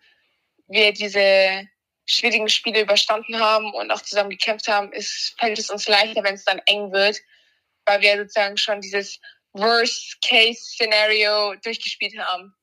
wir 0.69 0.93
diese 0.93 1.69
schwierigen 2.07 2.49
Spiele 2.49 2.83
überstanden 2.83 3.41
haben 3.41 3.73
und 3.73 3.91
auch 3.91 4.03
zusammen 4.03 4.31
gekämpft 4.31 4.69
haben, 4.69 4.93
ist, 4.93 5.35
fällt 5.39 5.59
es 5.59 5.71
uns 5.71 5.89
leichter, 5.89 6.23
wenn 6.23 6.35
es 6.35 6.45
dann 6.45 6.61
eng 6.67 6.93
wird, 6.93 7.19
weil 7.87 8.03
wir 8.03 8.19
sozusagen 8.19 8.57
schon 8.57 8.81
dieses 8.81 9.21
Worst-Case-Szenario 9.53 11.55
durchgespielt 11.63 12.19
haben. 12.19 12.55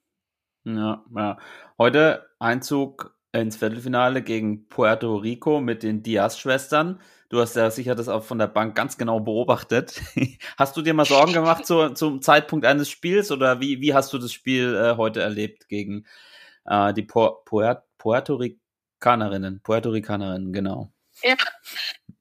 Ja, 0.66 1.04
ja. 1.16 1.38
Heute 1.78 2.30
Einzug 2.40 3.18
ins 3.32 3.58
Viertelfinale 3.58 4.22
gegen 4.22 4.68
Puerto 4.68 5.16
Rico 5.16 5.62
mit 5.62 5.84
den 5.84 6.04
Diaz-Schwestern. 6.04 7.00
Du 7.30 7.40
hast 7.40 7.56
ja 7.56 7.72
sicher 7.72 7.96
das 7.96 8.10
auch 8.10 8.24
von 8.24 8.38
der 8.38 8.48
Bank 8.48 8.76
ganz 8.76 8.98
genau 8.98 9.22
beobachtet. 9.22 10.02
hast 10.58 10.76
du 10.76 10.82
dir 10.82 10.94
mal 10.94 11.06
Sorgen 11.06 11.32
gemacht 11.32 11.66
zu, 11.66 11.92
zum 11.92 12.22
Zeitpunkt 12.22 12.66
eines 12.66 12.90
Spiels 12.90 13.32
oder 13.32 13.62
wie, 13.62 13.80
wie 13.80 13.94
hast 13.94 14.12
du 14.12 14.18
das 14.18 14.34
Spiel 14.34 14.76
äh, 14.76 14.98
heute 14.98 15.22
erlebt 15.22 15.70
gegen 15.70 16.06
äh, 16.66 16.94
die 16.94 17.04
Pu 17.04 17.30
Puer 17.46 17.86
Puerto 19.02 19.24
Ricanerinnen? 19.24 19.62
Puerto 19.64 19.90
Ricanerinnen, 19.90 20.54
genau. 20.54 20.92
Ja, 21.24 21.36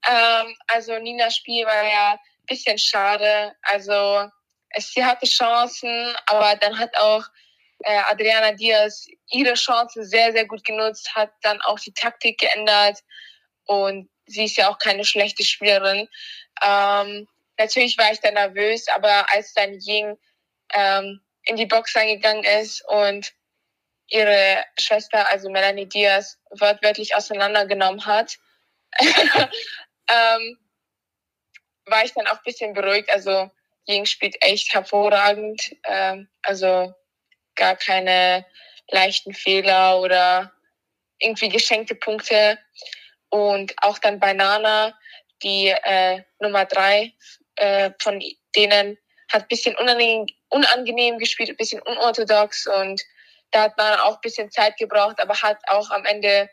ähm, 0.09 0.57
also 0.67 0.99
Ninas 0.99 1.37
Spiel 1.37 1.67
war 1.67 1.85
ja 1.85 2.13
ein 2.13 2.47
bisschen 2.47 2.79
schade. 2.79 3.55
Also 3.63 4.29
sie 4.77 5.05
hatte 5.05 5.27
Chancen, 5.27 6.15
aber 6.27 6.57
dann 6.57 6.79
hat 6.79 6.97
auch 6.97 7.25
äh, 7.85 8.01
Adriana 8.11 8.53
Diaz 8.53 9.07
ihre 9.31 9.55
Chancen 9.55 10.05
sehr, 10.05 10.33
sehr 10.33 10.47
gut 10.47 10.65
genutzt, 10.65 11.15
hat 11.15 11.31
dann 11.43 11.61
auch 11.63 11.79
die 11.79 11.93
Taktik 11.93 12.39
geändert 12.39 12.99
und 13.67 14.09
sie 14.27 14.45
ist 14.45 14.57
ja 14.57 14.71
auch 14.71 14.79
keine 14.79 15.05
schlechte 15.05 15.45
Spielerin. 15.45 16.09
Ähm, 16.63 17.29
natürlich 17.59 17.97
war 17.99 18.11
ich 18.13 18.21
da 18.21 18.31
nervös, 18.31 18.87
aber 18.89 19.27
als 19.33 19.53
dann 19.55 19.75
Ying 19.75 20.17
ähm, 20.75 21.21
in 21.45 21.57
die 21.57 21.67
Box 21.67 21.95
reingegangen 21.97 22.45
ist 22.45 22.83
und 22.89 23.33
ihre 24.11 24.65
Schwester, 24.79 25.29
also 25.31 25.49
Melanie 25.51 25.89
Diaz, 25.89 26.39
wortwörtlich 26.51 27.15
auseinandergenommen 27.15 28.05
hat, 28.05 28.37
ähm, 28.99 30.59
war 31.87 32.05
ich 32.05 32.13
dann 32.13 32.27
auch 32.27 32.39
ein 32.39 32.45
bisschen 32.45 32.75
beruhigt. 32.75 33.11
Also 33.11 33.51
Ying 33.89 34.07
spielt 34.07 34.37
echt 34.41 34.75
hervorragend. 34.75 35.77
Ähm, 35.85 36.29
also 36.43 36.95
gar 37.55 37.77
keine 37.77 38.45
leichten 38.89 39.33
Fehler 39.33 40.01
oder 40.01 40.53
irgendwie 41.19 41.49
geschenkte 41.49 41.95
Punkte. 41.95 42.59
Und 43.29 43.75
auch 43.83 43.99
dann 43.99 44.19
bei 44.19 44.33
Nana, 44.33 44.99
die 45.43 45.69
äh, 45.69 46.23
Nummer 46.41 46.65
drei 46.65 47.13
äh, 47.57 47.91
von 48.01 48.23
denen, 48.57 48.99
hat 49.31 49.49
bisschen 49.49 49.77
unangenehm, 49.77 50.27
unangenehm 50.49 51.19
gespielt, 51.19 51.51
ein 51.51 51.57
bisschen 51.57 51.81
unorthodox 51.83 52.67
und 52.67 53.01
da 53.51 53.63
hat 53.63 53.77
man 53.77 53.99
auch 54.01 54.15
ein 54.15 54.21
bisschen 54.23 54.51
Zeit 54.51 54.77
gebraucht, 54.77 55.21
aber 55.21 55.35
hat 55.35 55.59
auch 55.69 55.91
am 55.91 56.05
Ende 56.05 56.49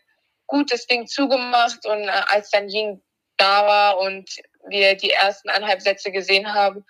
gut 0.48 0.72
das 0.72 0.88
Ding 0.88 1.08
zugemacht 1.08 1.86
und 1.86 2.04
äh, 2.04 2.22
als 2.28 2.50
dann 2.52 2.70
Ying 2.70 3.02
da 3.38 3.68
war 3.68 4.00
und 4.00 4.30
wir 4.70 4.96
die 4.96 5.12
ersten 5.12 5.50
eineinhalb 5.50 5.82
Sätze 5.82 6.12
gesehen 6.12 6.54
haben, 6.54 6.86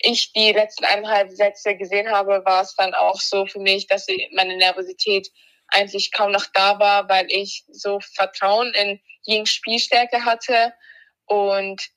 ich 0.00 0.32
die 0.32 0.52
letzten 0.52 0.84
eineinhalb 0.84 1.30
Sätze 1.30 1.76
gesehen 1.76 2.10
habe, 2.10 2.42
war 2.44 2.62
es 2.62 2.74
dann 2.76 2.94
auch 2.94 3.20
so 3.20 3.46
für 3.46 3.58
mich, 3.58 3.86
dass 3.86 4.06
meine 4.32 4.56
Nervosität 4.56 5.28
eigentlich 5.68 6.12
kaum 6.12 6.32
noch 6.32 6.46
da 6.54 6.78
war, 6.78 7.08
weil 7.08 7.26
ich 7.30 7.64
so 7.68 8.00
Vertrauen 8.00 8.72
in 8.74 9.00
Yings 9.26 9.50
Spielstärke 9.50 10.24
hatte. 10.24 10.72
Und 11.26 11.88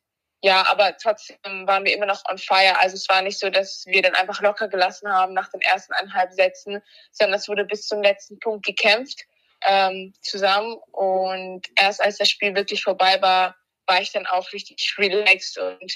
ja, 0.44 0.66
aber 0.72 0.98
trotzdem 0.98 1.38
waren 1.68 1.86
wir 1.86 1.94
immer 1.94 2.08
noch 2.08 2.24
on 2.30 2.38
fire. 2.40 2.80
Also 2.80 2.96
es 2.96 3.08
war 3.10 3.22
nicht 3.22 3.38
so, 3.38 3.50
dass 3.50 3.86
wir 3.86 4.02
dann 4.02 4.16
einfach 4.16 4.42
locker 4.42 4.68
gelassen 4.68 5.08
haben 5.10 5.34
nach 5.34 5.50
den 5.50 5.62
ersten 5.62 5.94
eineinhalb 5.94 6.34
Sätzen, 6.34 6.82
sondern 7.12 7.40
es 7.40 7.48
wurde 7.48 7.66
bis 7.66 7.88
zum 7.88 8.02
letzten 8.02 8.40
Punkt 8.40 8.66
gekämpft 8.66 9.26
ähm, 9.68 10.14
zusammen. 10.22 10.78
Und 10.92 11.68
erst 11.76 12.02
als 12.02 12.18
das 12.18 12.30
Spiel 12.30 12.56
wirklich 12.56 12.84
vorbei 12.84 13.22
war, 13.22 13.56
war 13.86 14.02
ich 14.02 14.12
dann 14.12 14.26
auch 14.26 14.52
richtig 14.52 14.96
relaxed 14.98 15.60
und 15.60 15.94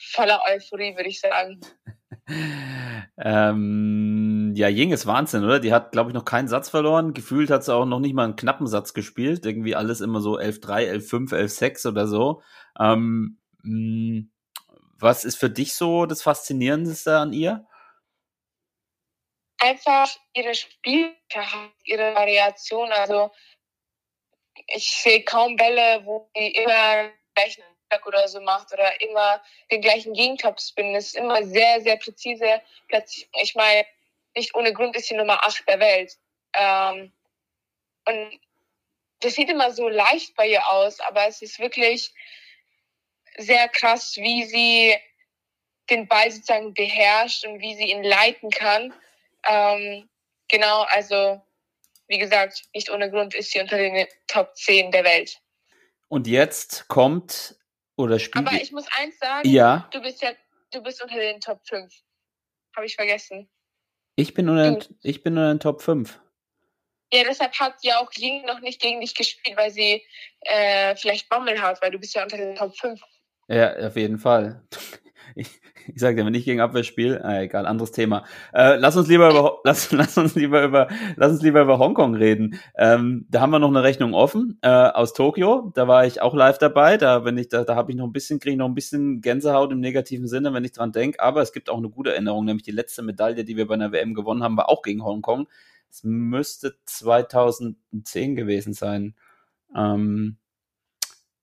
voller 0.00 0.40
Euphorie, 0.46 0.94
würde 0.94 1.08
ich 1.08 1.20
sagen. 1.20 1.60
ähm, 3.18 4.52
ja, 4.54 4.68
Ying 4.68 4.92
ist 4.92 5.06
Wahnsinn, 5.06 5.42
oder? 5.42 5.58
Die 5.58 5.72
hat, 5.72 5.90
glaube 5.90 6.10
ich, 6.10 6.14
noch 6.14 6.24
keinen 6.24 6.46
Satz 6.46 6.70
verloren. 6.70 7.14
Gefühlt 7.14 7.50
hat 7.50 7.64
sie 7.64 7.74
auch 7.74 7.84
noch 7.84 7.98
nicht 7.98 8.14
mal 8.14 8.24
einen 8.24 8.36
knappen 8.36 8.68
Satz 8.68 8.94
gespielt. 8.94 9.44
Irgendwie 9.44 9.74
alles 9.74 10.00
immer 10.00 10.20
so 10.20 10.38
11-3, 10.38 10.92
11-5, 10.92 11.32
11-6 11.32 11.88
oder 11.88 12.06
so. 12.06 12.42
Ähm, 12.78 13.38
was 14.98 15.24
ist 15.24 15.36
für 15.36 15.50
dich 15.50 15.74
so 15.74 16.06
das 16.06 16.22
Faszinierendste 16.22 17.18
an 17.18 17.32
ihr? 17.32 17.66
Einfach 19.58 20.14
ihre 20.34 20.54
Spielkraft, 20.54 21.74
ihre 21.84 22.14
Variation. 22.14 22.92
Also 22.92 23.30
ich 24.68 24.90
sehe 24.90 25.24
kaum 25.24 25.56
Bälle, 25.56 26.04
wo 26.04 26.30
sie 26.34 26.48
immer 26.48 27.10
gleichen 27.34 27.62
oder 28.04 28.26
so 28.28 28.40
macht 28.40 28.72
oder 28.72 29.00
immer 29.00 29.42
den 29.70 29.80
gleichen 29.80 30.12
Gegentopspin. 30.12 30.92
Das 30.92 31.06
ist 31.06 31.16
immer 31.16 31.44
sehr, 31.44 31.80
sehr 31.80 31.96
präzise. 31.96 32.60
Ich 33.40 33.54
meine, 33.54 33.86
nicht 34.34 34.54
ohne 34.54 34.72
Grund 34.72 34.96
ist 34.96 35.06
sie 35.06 35.14
Nummer 35.14 35.44
8 35.44 35.68
der 35.68 35.80
Welt. 35.80 36.12
Ähm, 36.52 37.12
und 38.06 38.40
das 39.20 39.34
sieht 39.34 39.48
immer 39.48 39.72
so 39.72 39.88
leicht 39.88 40.34
bei 40.36 40.48
ihr 40.48 40.66
aus, 40.68 41.00
aber 41.00 41.26
es 41.26 41.42
ist 41.42 41.58
wirklich 41.58 42.12
sehr 43.38 43.68
krass, 43.68 44.16
wie 44.16 44.44
sie 44.44 44.94
den 45.90 46.08
Ball 46.08 46.30
sozusagen 46.30 46.74
beherrscht 46.74 47.44
und 47.44 47.60
wie 47.60 47.74
sie 47.76 47.90
ihn 47.90 48.02
leiten 48.02 48.50
kann. 48.50 48.92
Ähm, 49.48 50.08
genau, 50.48 50.82
also 50.88 51.40
wie 52.08 52.18
gesagt, 52.18 52.64
nicht 52.74 52.90
ohne 52.90 53.10
Grund 53.10 53.34
ist 53.34 53.50
sie 53.50 53.60
unter 53.60 53.76
den 53.76 54.06
Top 54.26 54.56
10 54.56 54.90
der 54.90 55.04
Welt. 55.04 55.40
Und 56.08 56.26
jetzt 56.26 56.88
kommt 56.88 57.56
oder 57.96 58.18
spielt. 58.18 58.46
Aber 58.46 58.56
ich 58.56 58.72
muss 58.72 58.86
eins 58.96 59.18
sagen, 59.18 59.48
ja. 59.48 59.88
du 59.92 60.00
bist 60.00 60.22
ja, 60.22 60.32
du 60.72 60.82
bist 60.82 61.02
unter 61.02 61.16
den 61.16 61.40
Top 61.40 61.60
5. 61.66 61.92
Habe 62.76 62.86
ich 62.86 62.94
vergessen. 62.94 63.48
Ich 64.16 64.34
bin 64.34 64.48
unter, 64.48 64.72
den, 64.72 64.98
ich 65.02 65.22
bin 65.22 65.34
unter 65.34 65.52
den 65.52 65.60
Top 65.60 65.82
5. 65.82 66.18
Ja, 67.12 67.22
deshalb 67.24 67.58
hat 67.58 67.76
ja 67.82 67.98
auch 68.00 68.10
Ying 68.16 68.44
noch 68.46 68.60
nicht 68.60 68.80
gegen 68.80 69.00
dich 69.00 69.14
gespielt, 69.14 69.56
weil 69.56 69.70
sie 69.70 70.04
äh, 70.40 70.96
vielleicht 70.96 71.28
Bommel 71.28 71.60
hat, 71.60 71.80
weil 71.80 71.90
du 71.90 71.98
bist 71.98 72.14
ja 72.14 72.22
unter 72.22 72.36
den 72.36 72.56
Top 72.56 72.76
5. 72.76 73.00
Ja, 73.48 73.76
auf 73.86 73.96
jeden 73.96 74.18
Fall. 74.18 74.62
Ich, 75.36 75.60
ich 75.86 76.00
sage 76.00 76.24
wenn 76.24 76.34
ich 76.34 76.44
gegen 76.44 76.60
Abwehr 76.60 76.82
spiele, 76.82 77.22
äh, 77.22 77.44
egal, 77.44 77.66
anderes 77.66 77.92
Thema. 77.92 78.24
Äh, 78.52 78.76
lass 78.76 78.96
uns 78.96 79.06
lieber 79.08 79.30
über 79.30 79.58
lass, 79.64 79.92
lass 79.92 80.16
uns 80.18 80.34
lieber 80.34 80.64
über 80.64 80.88
lass 81.16 81.32
uns 81.32 81.42
lieber 81.42 81.62
über 81.62 81.78
Hongkong 81.78 82.14
reden. 82.14 82.58
Ähm, 82.76 83.26
da 83.28 83.40
haben 83.40 83.50
wir 83.50 83.58
noch 83.58 83.68
eine 83.68 83.82
Rechnung 83.82 84.14
offen 84.14 84.58
äh, 84.62 84.68
aus 84.68 85.12
Tokio. 85.12 85.72
Da 85.74 85.86
war 85.86 86.06
ich 86.06 86.22
auch 86.22 86.34
live 86.34 86.58
dabei. 86.58 86.96
Da 86.96 87.24
wenn 87.24 87.38
ich 87.38 87.48
da 87.48 87.64
da 87.64 87.76
habe 87.76 87.92
ich 87.92 87.96
noch 87.98 88.06
ein 88.06 88.12
bisschen 88.12 88.40
kriege 88.40 88.56
noch 88.56 88.66
ein 88.66 88.74
bisschen 88.74 89.20
Gänsehaut 89.20 89.72
im 89.72 89.80
negativen 89.80 90.26
Sinne, 90.26 90.52
wenn 90.54 90.64
ich 90.64 90.72
dran 90.72 90.92
denke. 90.92 91.20
Aber 91.20 91.42
es 91.42 91.52
gibt 91.52 91.70
auch 91.70 91.78
eine 91.78 91.90
gute 91.90 92.12
Erinnerung, 92.12 92.46
nämlich 92.46 92.64
die 92.64 92.72
letzte 92.72 93.02
Medaille, 93.02 93.44
die 93.44 93.56
wir 93.56 93.66
bei 93.66 93.74
einer 93.74 93.92
WM 93.92 94.14
gewonnen 94.14 94.42
haben, 94.42 94.56
war 94.56 94.68
auch 94.68 94.82
gegen 94.82 95.04
Hongkong. 95.04 95.48
Es 95.90 96.02
müsste 96.02 96.74
2010 96.86 98.34
gewesen 98.36 98.72
sein. 98.72 99.14
Ähm, 99.76 100.38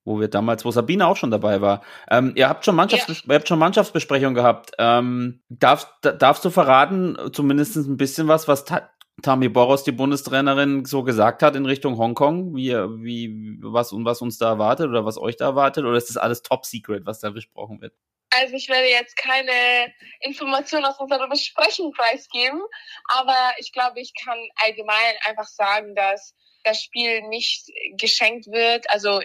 wo 0.05 0.19
wir 0.19 0.27
damals, 0.27 0.65
wo 0.65 0.71
Sabine 0.71 1.07
auch 1.07 1.17
schon 1.17 1.31
dabei 1.31 1.61
war. 1.61 1.81
Ähm, 2.09 2.33
ihr 2.35 2.49
habt 2.49 2.65
schon, 2.65 2.75
Mannschafts 2.75 3.07
ja. 3.07 3.29
ihr 3.29 3.35
habt 3.35 3.47
schon 3.47 3.59
Mannschaftsbesprechung 3.59 4.33
gehabt. 4.33 4.71
Ähm, 4.77 5.41
darfst, 5.49 5.87
darfst 6.01 6.43
du 6.45 6.49
verraten, 6.49 7.17
zumindest 7.31 7.75
ein 7.75 7.97
bisschen 7.97 8.27
was, 8.27 8.47
was 8.47 8.65
Ta 8.65 8.89
Tami 9.21 9.47
Boros, 9.47 9.83
die 9.83 9.91
Bundestrainerin, 9.91 10.85
so 10.85 11.03
gesagt 11.03 11.43
hat 11.43 11.55
in 11.55 11.67
Richtung 11.67 11.99
Hongkong, 11.99 12.55
wie, 12.55 12.71
wie, 12.73 13.59
was, 13.61 13.91
was 13.93 14.23
uns 14.23 14.39
da 14.39 14.49
erwartet 14.49 14.87
oder 14.89 15.05
was 15.05 15.19
euch 15.19 15.37
da 15.37 15.45
erwartet? 15.45 15.85
Oder 15.85 15.97
ist 15.97 16.09
das 16.09 16.17
alles 16.17 16.41
top 16.41 16.65
secret, 16.65 17.05
was 17.05 17.19
da 17.19 17.29
besprochen 17.29 17.79
wird? 17.79 17.93
Also 18.31 18.55
ich 18.55 18.67
werde 18.69 18.87
jetzt 18.87 19.15
keine 19.15 19.93
Informationen 20.21 20.85
aus 20.85 20.99
unserer 20.99 21.29
Besprechung 21.29 21.91
preisgeben, 21.91 22.59
aber 23.07 23.53
ich 23.59 23.71
glaube, 23.71 23.99
ich 24.01 24.13
kann 24.15 24.37
allgemein 24.65 25.13
einfach 25.25 25.47
sagen, 25.47 25.93
dass 25.93 26.33
das 26.63 26.81
Spiel 26.81 27.21
nicht 27.27 27.71
geschenkt 27.97 28.47
wird. 28.47 28.89
Also 28.89 29.21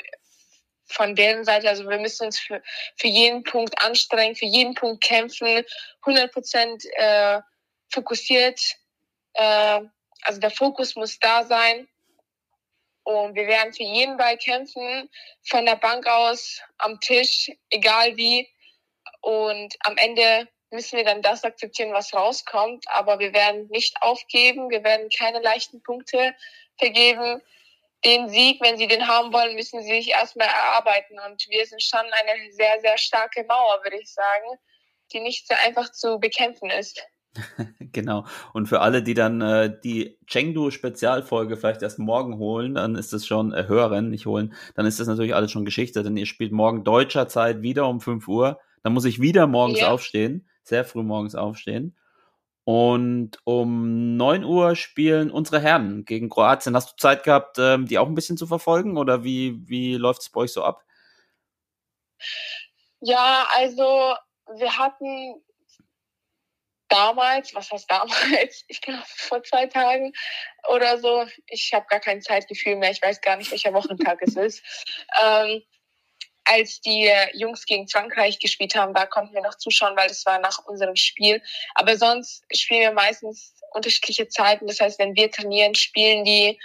von 0.88 1.14
deren 1.14 1.44
Seite, 1.44 1.68
also 1.68 1.88
wir 1.88 1.98
müssen 1.98 2.26
uns 2.26 2.38
für, 2.38 2.62
für 2.96 3.08
jeden 3.08 3.42
Punkt 3.44 3.80
anstrengen, 3.84 4.34
für 4.34 4.46
jeden 4.46 4.74
Punkt 4.74 5.02
kämpfen, 5.02 5.64
100 6.02 6.32
Prozent 6.32 6.84
äh, 6.96 7.40
fokussiert. 7.90 8.60
Äh, 9.34 9.80
also 10.22 10.40
der 10.40 10.50
Fokus 10.50 10.96
muss 10.96 11.18
da 11.18 11.44
sein. 11.44 11.88
Und 13.04 13.34
wir 13.34 13.46
werden 13.46 13.72
für 13.72 13.84
jeden 13.84 14.18
Ball 14.18 14.36
kämpfen, 14.36 15.08
von 15.48 15.64
der 15.64 15.76
Bank 15.76 16.06
aus, 16.06 16.60
am 16.76 17.00
Tisch, 17.00 17.50
egal 17.70 18.16
wie. 18.16 18.46
Und 19.22 19.74
am 19.80 19.96
Ende 19.96 20.46
müssen 20.70 20.98
wir 20.98 21.04
dann 21.04 21.22
das 21.22 21.44
akzeptieren, 21.44 21.92
was 21.92 22.12
rauskommt. 22.12 22.84
Aber 22.88 23.18
wir 23.18 23.32
werden 23.32 23.66
nicht 23.68 23.96
aufgeben. 24.02 24.68
Wir 24.68 24.84
werden 24.84 25.08
keine 25.08 25.40
leichten 25.40 25.82
Punkte 25.82 26.34
vergeben. 26.76 27.40
Den 28.04 28.28
Sieg, 28.28 28.60
wenn 28.60 28.78
sie 28.78 28.86
den 28.86 29.08
haben 29.08 29.32
wollen, 29.32 29.54
müssen 29.56 29.82
sie 29.82 29.88
sich 29.88 30.10
erstmal 30.10 30.46
erarbeiten. 30.48 31.18
Und 31.28 31.46
wir 31.48 31.66
sind 31.66 31.82
schon 31.82 32.00
eine 32.00 32.52
sehr, 32.52 32.80
sehr 32.80 32.96
starke 32.98 33.44
Mauer, 33.48 33.80
würde 33.82 33.98
ich 34.00 34.12
sagen, 34.12 34.58
die 35.12 35.20
nicht 35.20 35.48
so 35.48 35.54
einfach 35.66 35.90
zu 35.90 36.18
bekämpfen 36.20 36.70
ist. 36.70 37.02
genau. 37.92 38.24
Und 38.52 38.66
für 38.66 38.80
alle, 38.80 39.02
die 39.02 39.14
dann 39.14 39.40
äh, 39.40 39.78
die 39.82 40.18
Chengdu 40.26 40.70
Spezialfolge 40.70 41.56
vielleicht 41.56 41.82
erst 41.82 41.98
morgen 41.98 42.38
holen, 42.38 42.74
dann 42.74 42.94
ist 42.94 43.12
das 43.12 43.26
schon 43.26 43.52
äh, 43.52 43.66
hören, 43.68 44.10
nicht 44.10 44.26
holen, 44.26 44.54
dann 44.74 44.86
ist 44.86 44.98
das 45.00 45.08
natürlich 45.08 45.34
alles 45.34 45.50
schon 45.50 45.64
Geschichte, 45.64 46.02
denn 46.02 46.16
ihr 46.16 46.26
spielt 46.26 46.52
morgen 46.52 46.84
deutscher 46.84 47.28
Zeit 47.28 47.62
wieder 47.62 47.86
um 47.88 48.00
5 48.00 48.26
Uhr. 48.28 48.58
Dann 48.82 48.92
muss 48.92 49.04
ich 49.04 49.20
wieder 49.20 49.46
morgens 49.46 49.80
Ja. 49.80 49.90
aufstehen, 49.90 50.48
sehr 50.62 50.84
früh 50.84 51.02
morgens 51.02 51.34
aufstehen. 51.34 51.96
Und 52.68 53.38
um 53.44 54.18
9 54.18 54.44
Uhr 54.44 54.76
spielen 54.76 55.30
unsere 55.30 55.58
Herren 55.58 56.04
gegen 56.04 56.28
Kroatien. 56.28 56.76
Hast 56.76 56.92
du 56.92 56.96
Zeit 56.96 57.24
gehabt, 57.24 57.56
ähm, 57.58 57.86
die 57.86 57.96
auch 57.98 58.06
ein 58.06 58.14
bisschen 58.14 58.36
zu 58.36 58.46
verfolgen 58.46 58.98
oder 58.98 59.24
wie, 59.24 59.66
wie 59.66 59.94
läuft 59.94 60.20
es 60.20 60.28
bei 60.28 60.42
euch 60.42 60.52
so 60.52 60.62
ab? 60.62 60.84
Ja, 63.00 63.48
also 63.56 64.14
wir 64.58 64.76
hatten 64.76 65.42
damals, 66.90 67.54
was 67.54 67.70
heißt 67.70 67.90
damals? 67.90 68.64
Ich 68.68 68.82
glaube 68.82 69.02
vor 69.06 69.42
zwei 69.44 69.64
Tagen 69.64 70.12
oder 70.68 70.98
so. 70.98 71.24
Ich 71.46 71.72
habe 71.72 71.86
gar 71.88 72.00
kein 72.00 72.20
Zeitgefühl 72.20 72.76
mehr. 72.76 72.90
Ich 72.90 73.00
weiß 73.00 73.22
gar 73.22 73.38
nicht, 73.38 73.50
welcher 73.50 73.72
Wochentag 73.72 74.20
es 74.20 74.36
ist. 74.36 74.62
Ähm, 75.22 75.62
als 76.48 76.80
die 76.80 77.10
Jungs 77.34 77.66
gegen 77.66 77.88
Frankreich 77.88 78.38
gespielt 78.38 78.74
haben, 78.74 78.94
da 78.94 79.06
konnten 79.06 79.34
wir 79.34 79.42
noch 79.42 79.56
zuschauen, 79.56 79.96
weil 79.96 80.08
das 80.08 80.24
war 80.26 80.38
nach 80.38 80.64
unserem 80.66 80.96
Spiel. 80.96 81.42
Aber 81.74 81.96
sonst 81.96 82.44
spielen 82.54 82.80
wir 82.80 82.92
meistens 82.92 83.54
unterschiedliche 83.72 84.28
Zeiten. 84.28 84.66
Das 84.66 84.80
heißt, 84.80 84.98
wenn 84.98 85.14
wir 85.14 85.30
trainieren, 85.30 85.74
spielen 85.74 86.24
die 86.24 86.58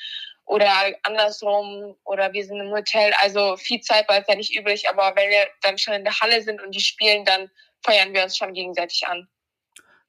oder 0.46 0.72
andersrum 1.04 1.96
oder 2.04 2.34
wir 2.34 2.46
sind 2.46 2.60
im 2.60 2.72
Hotel. 2.72 3.14
Also 3.22 3.58
viel 3.58 3.82
Zeit 3.82 4.08
bleibt 4.08 4.30
ja 4.30 4.36
nicht 4.36 4.56
übrig, 4.56 4.90
aber 4.90 5.16
wenn 5.16 5.30
wir 5.30 5.48
dann 5.62 5.78
schon 5.78 5.94
in 5.94 6.04
der 6.04 6.20
Halle 6.20 6.42
sind 6.42 6.62
und 6.62 6.74
die 6.76 6.82
spielen, 6.82 7.26
dann 7.26 7.50
feuern 7.84 8.14
wir 8.14 8.24
uns 8.24 8.38
schon 8.38 8.54
gegenseitig 8.54 9.06
an. 9.08 9.28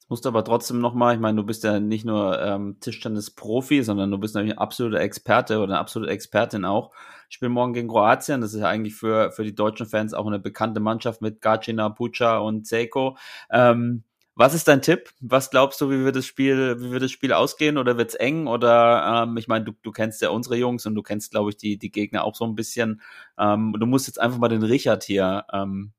Musst 0.09 0.27
aber 0.27 0.45
trotzdem 0.45 0.81
nochmal, 0.81 1.15
ich 1.15 1.21
meine, 1.21 1.37
du 1.37 1.45
bist 1.45 1.65
ja 1.65 1.81
nicht 1.81 2.05
nur 2.05 2.41
ähm, 2.41 2.77
Tischtennis-Profi, 2.81 3.83
sondern 3.83 4.11
du 4.11 4.19
bist 4.19 4.35
natürlich 4.35 4.55
ein 4.55 4.59
absoluter 4.59 5.01
Experte 5.01 5.57
oder 5.59 5.73
eine 5.73 5.79
absolute 5.79 6.13
Expertin 6.13 6.65
auch. 6.65 6.93
Ich 7.29 7.37
spiele 7.37 7.49
morgen 7.49 7.73
gegen 7.73 7.89
Kroatien, 7.89 8.43
das 8.43 8.53
ist 8.53 8.61
ja 8.61 8.69
eigentlich 8.69 8.95
für, 8.95 9.33
für 9.33 9.45
die 9.45 9.55
deutschen 9.55 9.87
Fans 9.87 10.13
auch 10.13 10.27
eine 10.27 10.39
bekannte 10.39 10.81
Mannschaft 10.81 11.23
mit 11.23 11.41
Gacina, 11.41 11.89
Pucha 11.89 12.39
und 12.39 12.67
Seiko. 12.67 13.17
Ähm, 13.51 14.05
was 14.37 14.53
ist 14.53 14.67
dein 14.67 14.83
Tipp? 14.83 15.11
Was 15.21 15.51
glaubst 15.51 15.81
du, 15.81 15.91
wie 15.91 16.05
wird 16.05 16.17
das 16.17 16.27
Spiel, 16.27 16.81
wie 16.81 16.91
wird 16.91 17.03
das 17.03 17.13
Spiel 17.13 17.33
ausgehen 17.33 17.79
oder 17.79 17.97
wird's 17.97 18.15
eng? 18.17 18.49
Oder 18.49 19.25
ähm, 19.25 19.37
ich 19.37 19.47
meine, 19.47 19.65
du, 19.65 19.73
du 19.83 19.93
kennst 19.93 20.21
ja 20.23 20.31
unsere 20.31 20.57
Jungs 20.57 20.87
und 20.87 20.97
du 20.97 21.03
kennst, 21.03 21.31
glaube 21.31 21.51
ich, 21.51 21.57
die, 21.57 21.79
die 21.79 21.91
Gegner 21.91 22.25
auch 22.25 22.35
so 22.35 22.45
ein 22.45 22.57
bisschen. 22.57 23.01
Ähm, 23.39 23.77
du 23.79 23.87
musst 23.87 24.09
jetzt 24.09 24.21
einfach 24.21 24.39
mal 24.39 24.49
den 24.49 24.65
Richard 24.65 25.05
hier 25.05 25.45
ähm, 25.53 25.93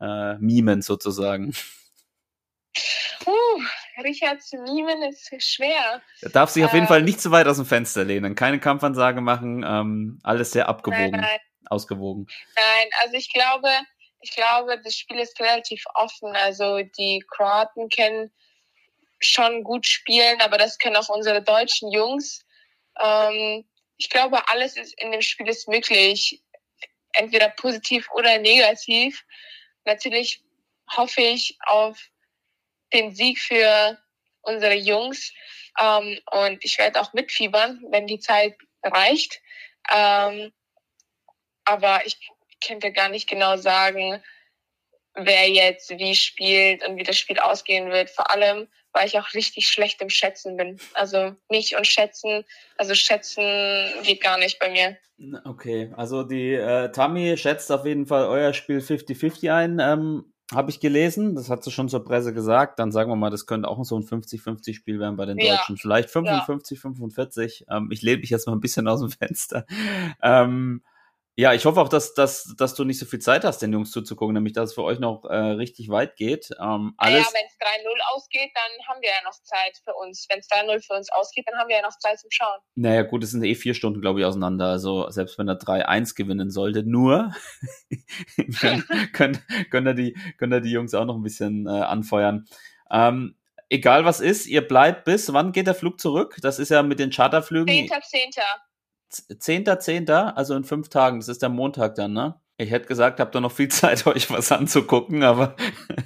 äh, 0.00 0.38
mimen 0.38 0.82
sozusagen. 0.82 1.52
Uh, 3.26 4.02
Richard 4.02 4.42
zu 4.42 4.56
mimen 4.58 5.02
ist 5.02 5.30
schwer. 5.42 6.02
Er 6.20 6.30
darf 6.30 6.50
sich 6.50 6.64
auf 6.64 6.72
jeden 6.72 6.84
Ähm. 6.84 6.88
Fall 6.88 7.02
nicht 7.02 7.20
zu 7.20 7.30
weit 7.30 7.46
aus 7.46 7.56
dem 7.56 7.66
Fenster 7.66 8.04
lehnen, 8.04 8.34
keine 8.34 8.60
Kampfansage 8.60 9.20
machen, 9.20 9.64
ähm, 9.66 10.18
alles 10.22 10.50
sehr 10.50 10.64
Nein, 10.64 10.70
abgewogen, 10.70 11.20
nein, 11.20 11.40
ausgewogen. 11.66 12.26
nein. 12.56 12.88
Also 13.02 13.16
ich 13.16 13.32
glaube, 13.32 13.68
ich 14.20 14.30
glaube, 14.34 14.80
das 14.82 14.94
Spiel 14.94 15.18
ist 15.18 15.38
relativ 15.40 15.84
offen. 15.94 16.34
Also 16.36 16.80
die 16.98 17.22
Kroaten 17.30 17.88
können 17.88 18.32
schon 19.20 19.62
gut 19.64 19.86
spielen, 19.86 20.40
aber 20.40 20.58
das 20.58 20.78
können 20.78 20.96
auch 20.96 21.08
unsere 21.08 21.42
deutschen 21.42 21.90
Jungs. 21.92 22.44
Ähm, 23.00 23.64
ich 23.96 24.10
glaube, 24.10 24.48
alles 24.48 24.76
ist 24.76 25.00
in 25.00 25.12
dem 25.12 25.22
Spiel 25.22 25.48
ist 25.48 25.68
möglich. 25.68 26.42
Entweder 27.12 27.48
positiv 27.50 28.08
oder 28.12 28.38
negativ. 28.38 29.24
Natürlich 29.84 30.42
hoffe 30.90 31.22
ich 31.22 31.56
auf 31.66 31.98
den 32.94 33.14
Sieg 33.14 33.38
für 33.38 33.98
unsere 34.42 34.74
Jungs. 34.74 35.32
Ähm, 35.80 36.18
und 36.30 36.64
ich 36.64 36.78
werde 36.78 37.00
auch 37.00 37.12
mitfiebern, 37.12 37.82
wenn 37.90 38.06
die 38.06 38.20
Zeit 38.20 38.56
reicht. 38.82 39.40
Ähm, 39.92 40.52
aber 41.64 42.06
ich 42.06 42.16
könnte 42.64 42.92
gar 42.92 43.08
nicht 43.08 43.28
genau 43.28 43.56
sagen, 43.56 44.22
wer 45.14 45.48
jetzt 45.48 45.90
wie 45.90 46.14
spielt 46.14 46.86
und 46.86 46.96
wie 46.96 47.02
das 47.02 47.18
Spiel 47.18 47.38
ausgehen 47.38 47.90
wird. 47.90 48.10
Vor 48.10 48.30
allem, 48.30 48.68
weil 48.92 49.06
ich 49.06 49.18
auch 49.18 49.34
richtig 49.34 49.68
schlecht 49.68 50.00
im 50.02 50.10
Schätzen 50.10 50.56
bin. 50.56 50.78
Also 50.94 51.34
mich 51.50 51.76
und 51.76 51.86
Schätzen, 51.86 52.44
also 52.76 52.94
Schätzen 52.94 53.42
geht 54.02 54.22
gar 54.22 54.38
nicht 54.38 54.58
bei 54.58 54.70
mir. 54.70 54.96
Okay, 55.44 55.92
also 55.96 56.24
die 56.24 56.54
äh, 56.54 56.90
Tammy 56.90 57.36
schätzt 57.36 57.70
auf 57.70 57.86
jeden 57.86 58.06
Fall 58.06 58.26
euer 58.26 58.52
Spiel 58.52 58.78
50-50 58.78 59.54
ein, 59.54 59.78
ähm, 59.78 60.33
habe 60.52 60.70
ich 60.70 60.80
gelesen. 60.80 61.34
Das 61.34 61.48
hat 61.50 61.64
sie 61.64 61.70
schon 61.70 61.88
zur 61.88 62.04
Presse 62.04 62.34
gesagt. 62.34 62.78
Dann 62.78 62.92
sagen 62.92 63.10
wir 63.10 63.16
mal, 63.16 63.30
das 63.30 63.46
könnte 63.46 63.68
auch 63.68 63.82
so 63.84 63.96
ein 63.96 64.02
50-50 64.02 64.74
Spiel 64.74 65.00
werden 65.00 65.16
bei 65.16 65.26
den 65.26 65.38
Ja. 65.38 65.56
Deutschen. 65.56 65.76
Vielleicht 65.76 66.10
55, 66.10 66.80
45. 66.80 67.66
Ähm, 67.70 67.88
ich 67.90 68.02
lehne 68.02 68.18
mich 68.20 68.30
jetzt 68.30 68.46
mal 68.46 68.52
ein 68.52 68.60
bisschen 68.60 68.86
aus 68.88 69.00
dem 69.00 69.10
Fenster. 69.10 69.64
Ähm, 70.22 70.82
ja, 71.36 71.52
ich 71.52 71.64
hoffe 71.64 71.80
auch, 71.80 71.88
dass, 71.88 72.14
dass, 72.14 72.54
dass 72.56 72.74
du 72.74 72.84
nicht 72.84 73.00
so 73.00 73.06
viel 73.06 73.18
Zeit 73.18 73.42
hast, 73.44 73.58
den 73.58 73.72
Jungs 73.72 73.90
zuzugucken, 73.90 74.34
nämlich 74.34 74.52
dass 74.52 74.70
es 74.70 74.74
für 74.74 74.84
euch 74.84 75.00
noch 75.00 75.24
äh, 75.24 75.34
richtig 75.34 75.88
weit 75.88 76.14
geht. 76.14 76.50
Ähm, 76.60 76.94
alles. 76.96 77.24
Naja, 77.24 77.34
wenn 77.34 77.46
es 77.46 77.56
3-0 77.58 78.14
ausgeht, 78.14 78.50
dann 78.54 78.86
haben 78.88 79.02
wir 79.02 79.08
ja 79.08 79.22
noch 79.24 79.32
Zeit 79.42 79.80
für 79.82 79.94
uns. 79.94 80.26
Wenn 80.30 80.38
es 80.38 80.48
3-0 80.48 80.86
für 80.86 80.94
uns 80.94 81.10
ausgeht, 81.10 81.44
dann 81.48 81.58
haben 81.58 81.68
wir 81.68 81.76
ja 81.76 81.82
noch 81.82 81.98
Zeit 81.98 82.20
zum 82.20 82.30
Schauen. 82.30 82.60
Naja, 82.76 83.02
gut, 83.02 83.24
es 83.24 83.32
sind 83.32 83.42
eh 83.42 83.56
vier 83.56 83.74
Stunden, 83.74 84.00
glaube 84.00 84.20
ich, 84.20 84.26
auseinander. 84.26 84.66
Also 84.66 85.10
selbst 85.10 85.36
wenn 85.36 85.48
er 85.48 85.58
3-1 85.58 86.14
gewinnen 86.14 86.50
sollte, 86.50 86.84
nur 86.84 87.34
können, 88.60 88.84
können, 89.12 89.42
können, 89.70 89.86
da 89.86 89.92
die, 89.92 90.16
können 90.38 90.52
da 90.52 90.60
die 90.60 90.70
Jungs 90.70 90.94
auch 90.94 91.04
noch 91.04 91.16
ein 91.16 91.22
bisschen 91.22 91.66
äh, 91.66 91.70
anfeuern. 91.70 92.46
Ähm, 92.92 93.36
egal 93.70 94.04
was 94.04 94.20
ist, 94.20 94.46
ihr 94.46 94.66
bleibt 94.66 95.04
bis, 95.04 95.32
wann 95.32 95.50
geht 95.50 95.66
der 95.66 95.74
Flug 95.74 95.98
zurück? 95.98 96.36
Das 96.42 96.60
ist 96.60 96.68
ja 96.68 96.84
mit 96.84 97.00
den 97.00 97.10
Charterflügen 97.10 97.74
10.10. 97.74 98.40
10.10., 99.14 100.34
also 100.34 100.54
in 100.54 100.64
fünf 100.64 100.88
Tagen. 100.88 101.20
Das 101.20 101.28
ist 101.28 101.42
der 101.42 101.48
Montag 101.48 101.94
dann, 101.94 102.12
ne? 102.12 102.40
Ich 102.56 102.70
hätte 102.70 102.86
gesagt, 102.86 103.18
habt 103.20 103.34
ihr 103.34 103.40
noch 103.40 103.52
viel 103.52 103.68
Zeit, 103.70 104.06
euch 104.06 104.30
was 104.30 104.52
anzugucken, 104.52 105.22
aber 105.22 105.56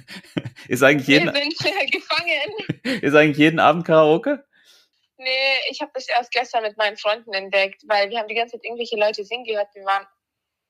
ist 0.67 0.83
eigentlich 0.83 1.07
Wir 1.07 1.19
jeden, 1.19 1.33
sind 1.33 1.65
äh, 1.65 1.85
gefangen. 1.87 3.01
ist 3.01 3.15
eigentlich 3.15 3.37
jeden 3.37 3.59
Abend 3.59 3.85
Karaoke? 3.85 4.45
Nee, 5.17 5.59
ich 5.69 5.81
habe 5.81 5.91
das 5.93 6.07
erst 6.07 6.31
gestern 6.31 6.63
mit 6.63 6.77
meinen 6.77 6.95
Freunden 6.95 7.33
entdeckt, 7.33 7.81
weil 7.87 8.09
wir 8.09 8.19
haben 8.19 8.29
die 8.29 8.35
ganze 8.35 8.53
Zeit 8.53 8.63
irgendwelche 8.63 8.95
Leute 8.97 9.25
singen 9.25 9.43
gehört. 9.43 9.67
Wir 9.73 9.83
waren 9.83 10.07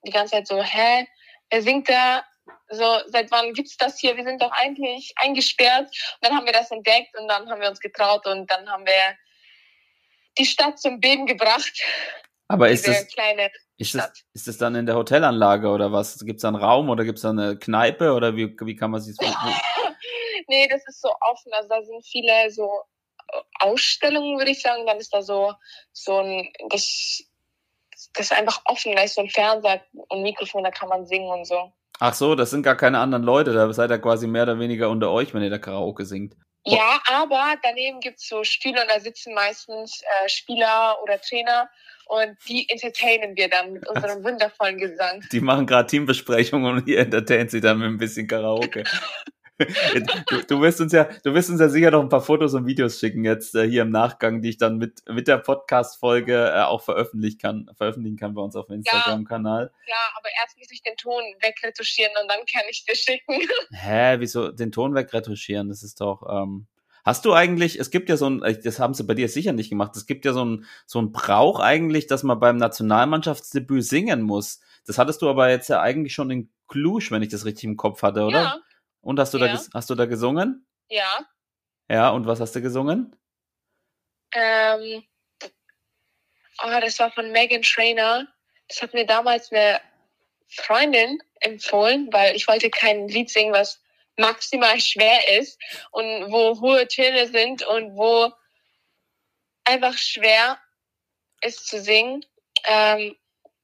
die 0.03 0.11
ganze 0.11 0.31
Zeit 0.31 0.47
so, 0.47 0.61
hä, 0.61 1.07
wer 1.51 1.61
singt 1.61 1.87
da? 1.87 2.23
So, 2.69 2.99
seit 3.07 3.29
wann 3.29 3.53
gibt's 3.53 3.77
das 3.77 3.99
hier? 3.99 4.17
Wir 4.17 4.23
sind 4.23 4.41
doch 4.41 4.51
eigentlich 4.51 5.13
eingesperrt. 5.17 5.85
Und 5.85 6.27
dann 6.27 6.35
haben 6.35 6.47
wir 6.47 6.53
das 6.53 6.71
entdeckt 6.71 7.15
und 7.15 7.27
dann 7.27 7.47
haben 7.47 7.61
wir 7.61 7.69
uns 7.69 7.79
getraut 7.79 8.25
und 8.25 8.49
dann 8.49 8.67
haben 8.67 8.87
wir 8.87 9.17
die 10.39 10.45
Stadt 10.45 10.79
zum 10.79 10.99
Beben 10.99 11.27
gebracht. 11.27 11.83
Aber 12.49 12.69
ist 12.69 12.87
das, 12.87 13.05
Ist 13.77 13.93
das, 13.93 14.11
ist 14.33 14.47
das 14.47 14.57
dann 14.57 14.73
in 14.73 14.87
der 14.87 14.95
Hotelanlage 14.95 15.69
oder 15.69 15.91
was? 15.91 16.17
Gibt 16.25 16.37
es 16.37 16.41
da 16.41 16.47
einen 16.47 16.57
Raum 16.57 16.89
oder 16.89 17.05
gibt 17.05 17.19
es 17.19 17.21
da 17.21 17.29
eine 17.29 17.57
Kneipe 17.57 18.13
oder 18.13 18.35
wie, 18.35 18.57
wie 18.59 18.75
kann 18.75 18.89
man 18.89 19.01
sich 19.01 19.15
das 19.17 19.29
nee, 20.47 20.67
das 20.67 20.81
ist 20.87 21.01
so 21.01 21.09
offen. 21.21 21.53
Also 21.53 21.69
da 21.69 21.83
sind 21.83 22.03
viele 22.03 22.49
so 22.49 22.67
Ausstellungen, 23.59 24.39
würde 24.39 24.51
ich 24.51 24.63
sagen. 24.63 24.87
Dann 24.87 24.97
ist 24.97 25.13
da 25.13 25.21
so, 25.21 25.53
so 25.93 26.17
ein, 26.17 26.51
das, 26.71 27.23
das 28.13 28.31
ist 28.31 28.33
einfach 28.33 28.61
offen. 28.65 28.95
Da 28.95 29.03
ist 29.03 29.13
so 29.13 29.21
ein 29.21 29.29
Fernseher 29.29 29.81
und 29.93 30.23
Mikrofon, 30.23 30.63
da 30.63 30.71
kann 30.71 30.89
man 30.89 31.05
singen 31.05 31.29
und 31.29 31.45
so. 31.45 31.71
Ach 31.99 32.15
so, 32.15 32.33
das 32.33 32.49
sind 32.49 32.63
gar 32.63 32.77
keine 32.77 32.97
anderen 32.99 33.23
Leute, 33.23 33.53
da 33.53 33.71
seid 33.73 33.91
ihr 33.91 33.99
quasi 33.99 34.25
mehr 34.25 34.43
oder 34.43 34.57
weniger 34.57 34.89
unter 34.89 35.11
euch, 35.11 35.33
wenn 35.33 35.43
ihr 35.43 35.49
da 35.49 35.59
Karaoke 35.59 36.05
singt. 36.05 36.35
Ja, 36.65 37.01
aber 37.07 37.55
daneben 37.63 37.99
gibt's 37.99 38.27
so 38.27 38.43
Stühle 38.43 38.81
und 38.81 38.89
da 38.89 38.99
sitzen 38.99 39.33
meistens 39.33 40.01
äh, 40.01 40.29
Spieler 40.29 40.97
oder 41.03 41.19
Trainer 41.21 41.69
und 42.05 42.37
die 42.47 42.67
entertainen 42.69 43.35
wir 43.37 43.49
dann 43.49 43.73
mit 43.73 43.87
unserem 43.87 44.23
wundervollen 44.23 44.77
Gesang. 44.77 45.23
Die 45.31 45.41
machen 45.41 45.65
gerade 45.65 45.87
Teambesprechungen 45.87 46.77
und 46.77 46.87
ihr 46.87 46.99
entertaint 46.99 47.51
sie 47.51 47.61
dann 47.61 47.79
mit 47.79 47.87
ein 47.87 47.97
bisschen 47.97 48.27
Karaoke. 48.27 48.83
du, 49.59 50.43
du 50.47 50.61
wirst 50.61 50.79
uns 50.81 50.93
ja, 50.93 51.09
du 51.23 51.33
wirst 51.33 51.49
uns 51.49 51.59
ja 51.59 51.69
sicher 51.69 51.91
noch 51.91 52.01
ein 52.01 52.09
paar 52.09 52.21
Fotos 52.21 52.53
und 52.53 52.65
Videos 52.65 52.99
schicken 52.99 53.25
jetzt 53.25 53.55
äh, 53.55 53.67
hier 53.67 53.81
im 53.81 53.89
Nachgang, 53.89 54.41
die 54.41 54.49
ich 54.49 54.57
dann 54.57 54.77
mit 54.77 55.01
mit 55.09 55.27
der 55.27 55.37
Podcast-Folge 55.37 56.51
äh, 56.55 56.61
auch 56.61 56.81
veröffentlichen 56.81 57.37
kann, 57.37 57.69
veröffentlichen 57.75 58.17
kann 58.17 58.33
bei 58.33 58.41
uns 58.41 58.55
auf 58.55 58.67
dem 58.67 58.75
Instagram-Kanal. 58.75 59.71
Klar, 59.85 60.11
aber 60.17 60.29
erst 60.41 60.57
muss 60.57 60.71
ich 60.71 60.81
den 60.81 60.95
Ton 60.95 61.21
wegretuschieren 61.41 62.13
und 62.21 62.29
dann 62.29 62.39
kann 62.51 62.63
ich 62.69 62.85
dir 62.85 62.95
schicken. 62.95 63.39
Hä, 63.71 64.15
wieso 64.19 64.51
den 64.51 64.71
Ton 64.71 64.95
wegretuschieren? 64.95 65.69
Das 65.69 65.83
ist 65.83 66.01
doch. 66.01 66.23
Ähm, 66.29 66.67
Hast 67.05 67.25
du 67.25 67.33
eigentlich, 67.33 67.79
es 67.79 67.89
gibt 67.89 68.09
ja 68.09 68.17
so 68.17 68.29
ein, 68.29 68.43
äh, 68.43 68.59
das 68.59 68.79
haben 68.79 68.93
sie 68.93 69.03
bei 69.03 69.13
dir 69.13 69.29
sicher 69.29 69.53
nicht 69.53 69.69
gemacht, 69.69 69.95
es 69.95 70.05
gibt 70.05 70.25
ja 70.25 70.33
so 70.33 70.45
ein, 70.45 70.65
so 70.85 71.01
ein 71.01 71.11
Brauch 71.11 71.59
eigentlich, 71.59 72.07
dass 72.07 72.23
man 72.23 72.39
beim 72.39 72.57
Nationalmannschaftsdebüt 72.57 73.83
singen 73.83 74.21
muss. 74.21 74.59
Das 74.85 74.97
hattest 74.97 75.21
du 75.21 75.29
aber 75.29 75.49
jetzt 75.49 75.69
ja 75.69 75.81
eigentlich 75.81 76.13
schon 76.13 76.29
in 76.29 76.49
Cluj, 76.67 77.09
wenn 77.11 77.23
ich 77.23 77.29
das 77.29 77.45
richtig 77.45 77.63
im 77.63 77.77
Kopf 77.77 78.03
hatte, 78.03 78.23
oder? 78.23 78.41
Ja, 78.41 78.57
Und 79.01 79.19
hast 79.19 79.33
du, 79.33 79.37
da, 79.37 79.45
Ja. 79.47 79.53
ges- 79.55 79.69
hast 79.73 79.89
du 79.89 79.95
da 79.95 80.05
gesungen? 80.05 80.65
ja. 80.89 81.25
Ja, 81.91 82.09
und 82.11 82.27
was 82.27 82.39
hast 82.39 82.55
du 82.55 82.61
gesungen? 82.61 83.15
Ähm, 84.33 85.03
oh, 86.63 86.79
das 86.81 86.99
war 86.99 87.11
von 87.11 87.31
Megan 87.31 87.63
Trainer. 87.63 88.27
Das 88.67 88.81
hat 88.83 88.93
mir 88.93 89.05
damals 89.07 89.51
eine 89.51 89.81
Freundin 90.49 91.19
empfohlen, 91.39 92.09
weil 92.13 92.35
ich 92.35 92.47
wollte 92.47 92.69
kein 92.69 93.07
Lied 93.07 93.29
singen, 93.31 93.53
was 93.53 93.81
maximal 94.17 94.79
schwer 94.79 95.39
ist 95.39 95.59
und 95.91 96.31
wo 96.31 96.59
hohe 96.61 96.87
Töne 96.87 97.27
sind 97.27 97.63
und 97.65 97.95
wo 97.97 98.31
einfach 99.63 99.97
schwer 99.97 100.59
ist 101.41 101.67
zu 101.67 101.81
singen. 101.81 102.25
Ähm, 102.65 103.15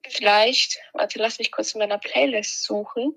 vielleicht, 0.08 0.80
warte, 0.94 1.20
lass 1.20 1.38
mich 1.40 1.52
kurz 1.52 1.74
in 1.74 1.80
meiner 1.80 1.98
Playlist 2.00 2.64
suchen. 2.64 3.16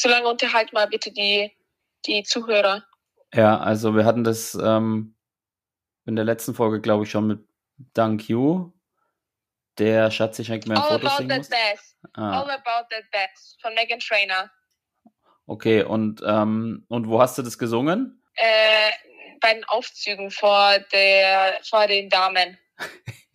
Solange 0.00 0.28
unterhalt 0.28 0.72
mal 0.72 0.86
bitte 0.86 1.12
die, 1.12 1.52
die 2.06 2.22
Zuhörer. 2.22 2.84
Ja, 3.34 3.58
also 3.58 3.94
wir 3.94 4.04
hatten 4.04 4.24
das 4.24 4.54
ähm, 4.54 5.14
in 6.06 6.16
der 6.16 6.24
letzten 6.24 6.54
Folge, 6.54 6.80
glaube 6.80 7.04
ich, 7.04 7.10
schon 7.10 7.26
mit 7.26 7.40
Dank 7.94 8.28
You. 8.28 8.72
Der 9.78 10.10
Schatz, 10.10 10.38
ich 10.38 10.46
schenke 10.46 10.68
mir 10.68 10.76
ein 10.76 10.82
All 10.82 10.88
Foto 11.00 11.06
about 11.06 11.28
that 11.28 11.38
muss. 11.38 11.48
bass. 11.48 11.96
Ah, 12.14 12.40
All 12.40 12.50
about 12.50 12.88
that 12.90 13.04
bass 13.12 13.56
von 13.62 13.74
Megan 13.74 13.98
Trainer. 14.00 14.50
okay, 15.46 15.82
und, 15.82 16.22
ähm, 16.26 16.84
und 16.88 17.08
wo 17.08 17.20
hast 17.20 17.36
du 17.38 17.42
das 17.42 17.58
gesungen? 17.58 18.22
äh, 18.34 18.90
bei 19.40 19.54
den 19.54 19.64
Aufzügen 19.64 20.30
vor 20.30 20.78
der 20.92 21.58
vor 21.68 21.86
den 21.86 22.08
Damen. 22.08 22.58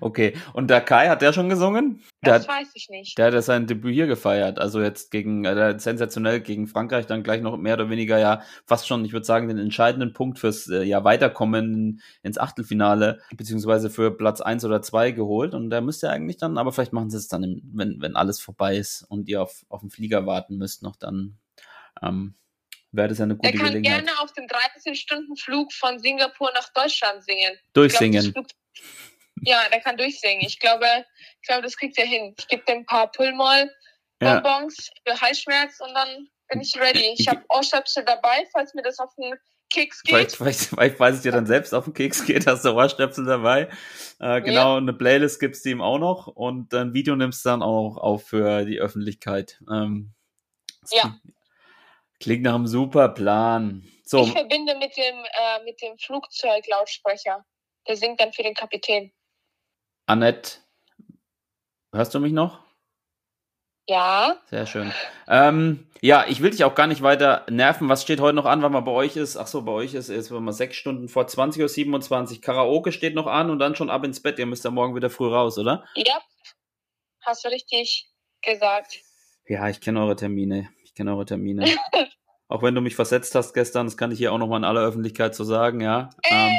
Okay, 0.00 0.34
und 0.52 0.68
der 0.68 0.80
Kai, 0.80 1.08
hat 1.08 1.22
der 1.22 1.32
schon 1.32 1.48
gesungen? 1.48 2.02
Der 2.24 2.34
Das 2.38 2.48
hat, 2.48 2.60
weiß 2.62 2.68
ich 2.74 2.88
nicht. 2.90 3.18
der 3.18 3.26
hat 3.26 3.34
ja 3.34 3.42
sein 3.42 3.66
Debüt 3.66 3.94
hier 3.94 4.06
gefeiert. 4.06 4.58
Also 4.58 4.80
jetzt 4.80 5.10
gegen, 5.10 5.44
äh, 5.44 5.78
sensationell 5.78 6.40
gegen 6.40 6.66
Frankreich, 6.66 7.06
dann 7.06 7.22
gleich 7.22 7.40
noch 7.42 7.56
mehr 7.56 7.74
oder 7.74 7.90
weniger 7.90 8.18
ja 8.18 8.42
fast 8.66 8.86
schon, 8.86 9.04
ich 9.04 9.12
würde 9.12 9.26
sagen, 9.26 9.48
den 9.48 9.58
entscheidenden 9.58 10.12
Punkt 10.12 10.38
fürs 10.38 10.68
äh, 10.68 10.82
ja, 10.82 11.04
Weiterkommen 11.04 12.00
ins 12.22 12.38
Achtelfinale, 12.38 13.20
beziehungsweise 13.36 13.90
für 13.90 14.10
Platz 14.16 14.40
eins 14.40 14.64
oder 14.64 14.82
zwei 14.82 15.10
geholt. 15.10 15.54
Und 15.54 15.70
da 15.70 15.80
müsste 15.80 16.10
eigentlich 16.10 16.36
dann, 16.36 16.58
aber 16.58 16.72
vielleicht 16.72 16.92
machen 16.92 17.10
sie 17.10 17.16
es 17.18 17.28
dann, 17.28 17.42
im, 17.42 17.62
wenn, 17.72 18.00
wenn 18.00 18.16
alles 18.16 18.40
vorbei 18.40 18.76
ist 18.76 19.02
und 19.08 19.28
ihr 19.28 19.42
auf, 19.42 19.64
auf 19.68 19.80
den 19.80 19.90
Flieger 19.90 20.26
warten 20.26 20.56
müsst, 20.56 20.82
noch 20.82 20.96
dann 20.96 21.38
ähm, 22.02 22.34
wäre 22.92 23.08
das 23.08 23.18
ja 23.18 23.24
eine 23.24 23.36
Der 23.36 23.50
gute 23.52 23.62
kann 23.64 23.72
Gelegenheit. 23.72 24.04
gerne 24.06 24.20
auf 24.20 24.32
dem 24.32 24.44
13-Stunden-Flug 24.46 25.72
von 25.72 25.98
Singapur 25.98 26.50
nach 26.54 26.68
Deutschland 26.72 27.24
singen. 27.24 27.50
Glaub, 27.50 27.74
Durchsingen. 27.74 28.32
Flug- 28.32 28.46
ja, 29.46 29.68
der 29.70 29.80
kann 29.80 29.96
durchsingen. 29.96 30.44
Ich 30.46 30.58
glaube, 30.58 30.86
ich 31.40 31.48
glaube, 31.48 31.62
das 31.62 31.76
kriegt 31.76 31.98
er 31.98 32.06
hin. 32.06 32.34
Ich 32.38 32.48
gebe 32.48 32.64
dem 32.64 32.78
ein 32.78 32.86
paar 32.86 33.04
Ja. 34.22 34.40
Pulmol-Bonbons 34.40 34.90
für 35.06 35.20
Halsschmerz 35.20 35.80
und 35.80 35.92
dann 35.94 36.28
bin 36.48 36.60
ich 36.60 36.78
ready. 36.78 37.14
Ich 37.18 37.28
habe 37.28 37.42
Ohrstöpsel 37.48 38.04
dabei, 38.04 38.46
falls 38.52 38.74
mir 38.74 38.82
das 38.82 38.98
auf 38.98 39.14
den 39.16 39.34
Keks 39.72 40.02
geht. 40.02 40.32
vielleicht, 40.32 40.66
vielleicht, 40.66 41.00
weil 41.00 41.14
es 41.14 41.22
dir 41.22 41.32
dann 41.32 41.46
selbst 41.46 41.72
auf 41.74 41.84
den 41.84 41.94
Keks 41.94 42.24
geht, 42.26 42.46
hast 42.46 42.64
du 42.64 42.72
Ohrstöpsel 42.74 43.24
dabei. 43.24 43.68
Äh, 44.20 44.40
genau, 44.42 44.76
eine 44.76 44.92
Playlist 44.92 45.40
gibt's 45.40 45.64
ihm 45.64 45.80
auch 45.80 45.98
noch 45.98 46.26
und 46.28 46.72
ein 46.74 46.94
Video 46.94 47.16
nimmst 47.16 47.44
du 47.44 47.48
dann 47.48 47.62
auch 47.62 47.96
auf 47.96 48.26
für 48.28 48.64
die 48.64 48.78
Öffentlichkeit. 48.78 49.58
Ähm, 49.70 50.14
Ja. 50.92 51.00
Klingt, 51.02 51.20
klingt 52.20 52.42
nach 52.44 52.54
einem 52.54 52.66
super 52.66 53.08
Plan. 53.08 53.84
So, 54.04 54.22
Ich 54.22 54.32
verbinde 54.32 54.76
mit 54.76 54.96
dem, 54.96 55.16
äh, 55.24 55.64
mit 55.64 55.80
dem 55.82 55.98
Flugzeuglautsprecher. 55.98 57.44
Der 57.88 57.96
singt 57.96 58.20
dann 58.20 58.32
für 58.32 58.42
den 58.42 58.54
Kapitän. 58.54 59.12
Annette, 60.06 60.58
hörst 61.92 62.14
du 62.14 62.20
mich 62.20 62.32
noch? 62.32 62.62
Ja, 63.88 64.38
Sehr 64.46 64.66
schön. 64.66 64.92
Ähm, 65.28 65.86
ja, 66.00 66.24
ich 66.26 66.42
will 66.42 66.50
dich 66.50 66.64
auch 66.64 66.74
gar 66.74 66.86
nicht 66.86 67.02
weiter 67.02 67.44
nerven. 67.50 67.88
Was 67.88 68.02
steht 68.02 68.20
heute 68.20 68.34
noch 68.34 68.46
an, 68.46 68.62
wann 68.62 68.72
man 68.72 68.84
bei 68.84 68.92
euch 68.92 69.16
ist? 69.16 69.36
Ach 69.36 69.46
so, 69.46 69.62
bei 69.62 69.72
euch 69.72 69.94
ist 69.94 70.08
jetzt 70.08 70.30
mal 70.30 70.52
sechs 70.52 70.76
Stunden 70.76 71.08
vor 71.08 71.24
20.27 71.24 72.36
Uhr. 72.36 72.40
Karaoke 72.40 72.92
steht 72.92 73.14
noch 73.14 73.26
an 73.26 73.50
und 73.50 73.58
dann 73.58 73.76
schon 73.76 73.90
ab 73.90 74.04
ins 74.04 74.22
Bett. 74.22 74.38
Ihr 74.38 74.46
müsst 74.46 74.64
ja 74.64 74.70
morgen 74.70 74.94
wieder 74.94 75.10
früh 75.10 75.28
raus, 75.28 75.58
oder? 75.58 75.84
ja. 75.96 76.18
Hast 77.22 77.44
du 77.44 77.48
richtig 77.48 78.10
gesagt. 78.42 79.00
Ja, 79.46 79.68
ich 79.68 79.80
kenne 79.80 80.00
eure 80.00 80.16
Termine. 80.16 80.68
Ich 80.84 80.94
kenne 80.94 81.12
eure 81.14 81.24
Termine. 81.24 81.64
auch 82.48 82.62
wenn 82.62 82.74
du 82.74 82.82
mich 82.82 82.96
versetzt 82.96 83.34
hast 83.34 83.54
gestern, 83.54 83.86
das 83.86 83.96
kann 83.96 84.12
ich 84.12 84.18
hier 84.18 84.32
auch 84.32 84.38
noch 84.38 84.48
mal 84.48 84.58
in 84.58 84.64
aller 84.64 84.82
Öffentlichkeit 84.82 85.34
so 85.34 85.44
sagen, 85.44 85.80
ja. 85.80 86.10
Ähm, 86.24 86.52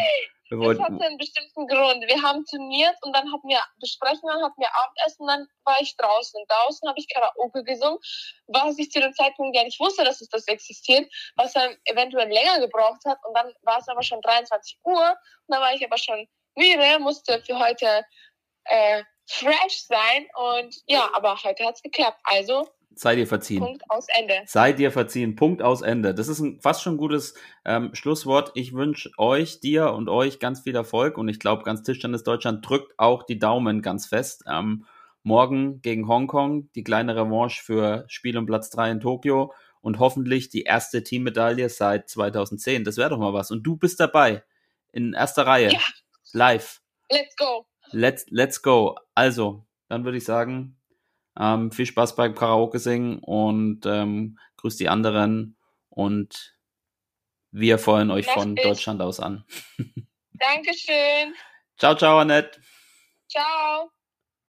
wir 0.50 0.58
Das 0.58 0.66
wollten, 0.66 0.84
hatte 0.84 1.06
einen 1.06 1.18
bestimmten 1.18 1.68
Grund. 1.68 2.08
Wir 2.08 2.22
haben 2.22 2.46
turniert 2.46 2.96
und 3.02 3.16
dann 3.16 3.32
hatten 3.32 3.48
wir 3.48 3.60
Besprechungen, 3.80 4.44
hatten 4.44 4.60
wir 4.60 4.70
Abendessen 4.76 5.22
und 5.22 5.28
dann 5.28 5.48
war 5.64 5.82
ich 5.82 5.96
draußen. 5.98 6.40
Und 6.40 6.52
draußen 6.52 6.88
habe 6.88 7.00
ich 7.00 7.08
Karaoke 7.10 7.64
gesungen, 7.64 8.00
was 8.48 8.78
ich 8.78 8.92
zu 8.92 9.00
dem 9.00 9.14
Zeitpunkt 9.14 9.56
gar 9.56 9.64
nicht 9.64 9.80
wusste, 9.80 10.04
dass 10.04 10.22
es 10.22 10.30
das 10.30 10.48
existiert, 10.48 11.12
was 11.36 11.54
dann 11.54 11.76
eventuell 11.86 12.30
länger 12.30 12.60
gebraucht 12.60 13.04
hat. 13.06 13.18
Und 13.26 13.36
dann 13.36 13.54
war 13.64 13.80
es 13.80 13.88
aber 13.88 14.04
schon 14.04 14.22
23 14.22 14.80
Uhr 14.84 15.10
und 15.10 15.48
dann 15.48 15.62
war 15.62 15.74
ich 15.74 15.84
aber 15.84 15.98
schon 15.98 16.28
müde, 16.56 17.00
musste 17.00 17.42
für 17.44 17.60
heute 17.60 18.06
äh, 18.66 19.04
fresh 19.28 19.86
sein 19.88 20.28
und 20.36 20.76
ja, 20.86 21.10
aber 21.14 21.42
heute 21.44 21.66
hat's 21.66 21.82
geklappt. 21.82 22.20
Also 22.24 22.68
sei 22.96 23.16
dir 23.16 23.28
verziehen. 23.28 23.60
Punkt 23.60 23.84
aus 23.90 24.08
Ende. 24.18 24.34
Sei 24.46 24.74
dir 24.74 24.92
verziehen. 24.92 25.36
Punkt 25.36 25.62
aus 25.62 25.82
Ende. 25.82 26.14
Das 26.14 26.28
ist 26.28 26.40
ein 26.40 26.60
fast 26.62 26.82
schon 26.82 26.96
ein 26.96 26.98
gutes 26.98 27.36
ähm, 27.66 27.94
Schlusswort. 27.94 28.52
Ich 28.56 28.74
wünsche 28.74 29.12
euch, 29.18 29.60
dir 29.60 29.92
und 29.94 30.10
euch 30.10 30.40
ganz 30.40 30.62
viel 30.62 30.76
Erfolg 30.76 31.18
und 31.18 31.28
ich 31.28 31.40
glaube, 31.40 31.64
ganz 31.64 31.84
Tischtennis 31.84 32.24
Deutschland 32.24 32.68
drückt 32.68 32.98
auch 32.98 33.24
die 33.24 33.40
Daumen 33.40 33.82
ganz 33.82 34.06
fest. 34.06 34.44
Ähm, 34.48 34.86
morgen 35.24 35.82
gegen 35.82 36.08
Hongkong 36.08 36.72
die 36.74 36.84
kleine 36.84 37.16
Revanche 37.16 37.64
für 37.64 38.06
Spiel 38.08 38.38
um 38.38 38.46
Platz 38.46 38.70
3 38.70 38.92
in 38.92 39.00
Tokio 39.00 39.54
und 39.82 40.00
hoffentlich 40.00 40.50
die 40.50 40.64
erste 40.64 41.04
Teammedaille 41.04 41.70
seit 41.70 42.10
2010. 42.10 42.84
Das 42.84 42.98
wäre 42.98 43.10
doch 43.10 43.20
mal 43.20 43.34
was. 43.34 43.52
Und 43.52 43.64
du 43.64 43.76
bist 43.76 44.00
dabei 44.00 44.44
in 44.92 45.14
erster 45.14 45.46
Reihe. 45.46 45.72
Ja. 45.72 45.80
Live. 46.32 46.82
Let's 47.12 47.36
go. 47.36 47.66
Let's, 47.92 48.26
let's 48.30 48.62
go. 48.62 48.96
Also, 49.14 49.66
dann 49.88 50.04
würde 50.04 50.18
ich 50.18 50.26
sagen, 50.26 50.78
ähm, 51.40 51.72
viel 51.72 51.86
Spaß 51.86 52.16
beim 52.16 52.36
Karaoke 52.36 52.80
singen 52.80 53.20
und 53.20 53.86
ähm, 53.86 54.40
grüßt 54.58 54.80
die 54.80 54.90
anderen 54.90 55.58
und 55.90 56.56
wir 57.52 57.80
freuen 57.80 58.12
euch 58.12 58.28
Mach 58.28 58.34
von 58.34 58.58
ich. 58.58 58.64
Deutschland 58.64 59.02
aus 59.02 59.20
an. 59.20 59.46
Dankeschön. 60.34 61.34
Ciao, 61.78 61.96
ciao, 61.96 62.20
Annette. 62.20 62.60
Ciao. 63.30 63.92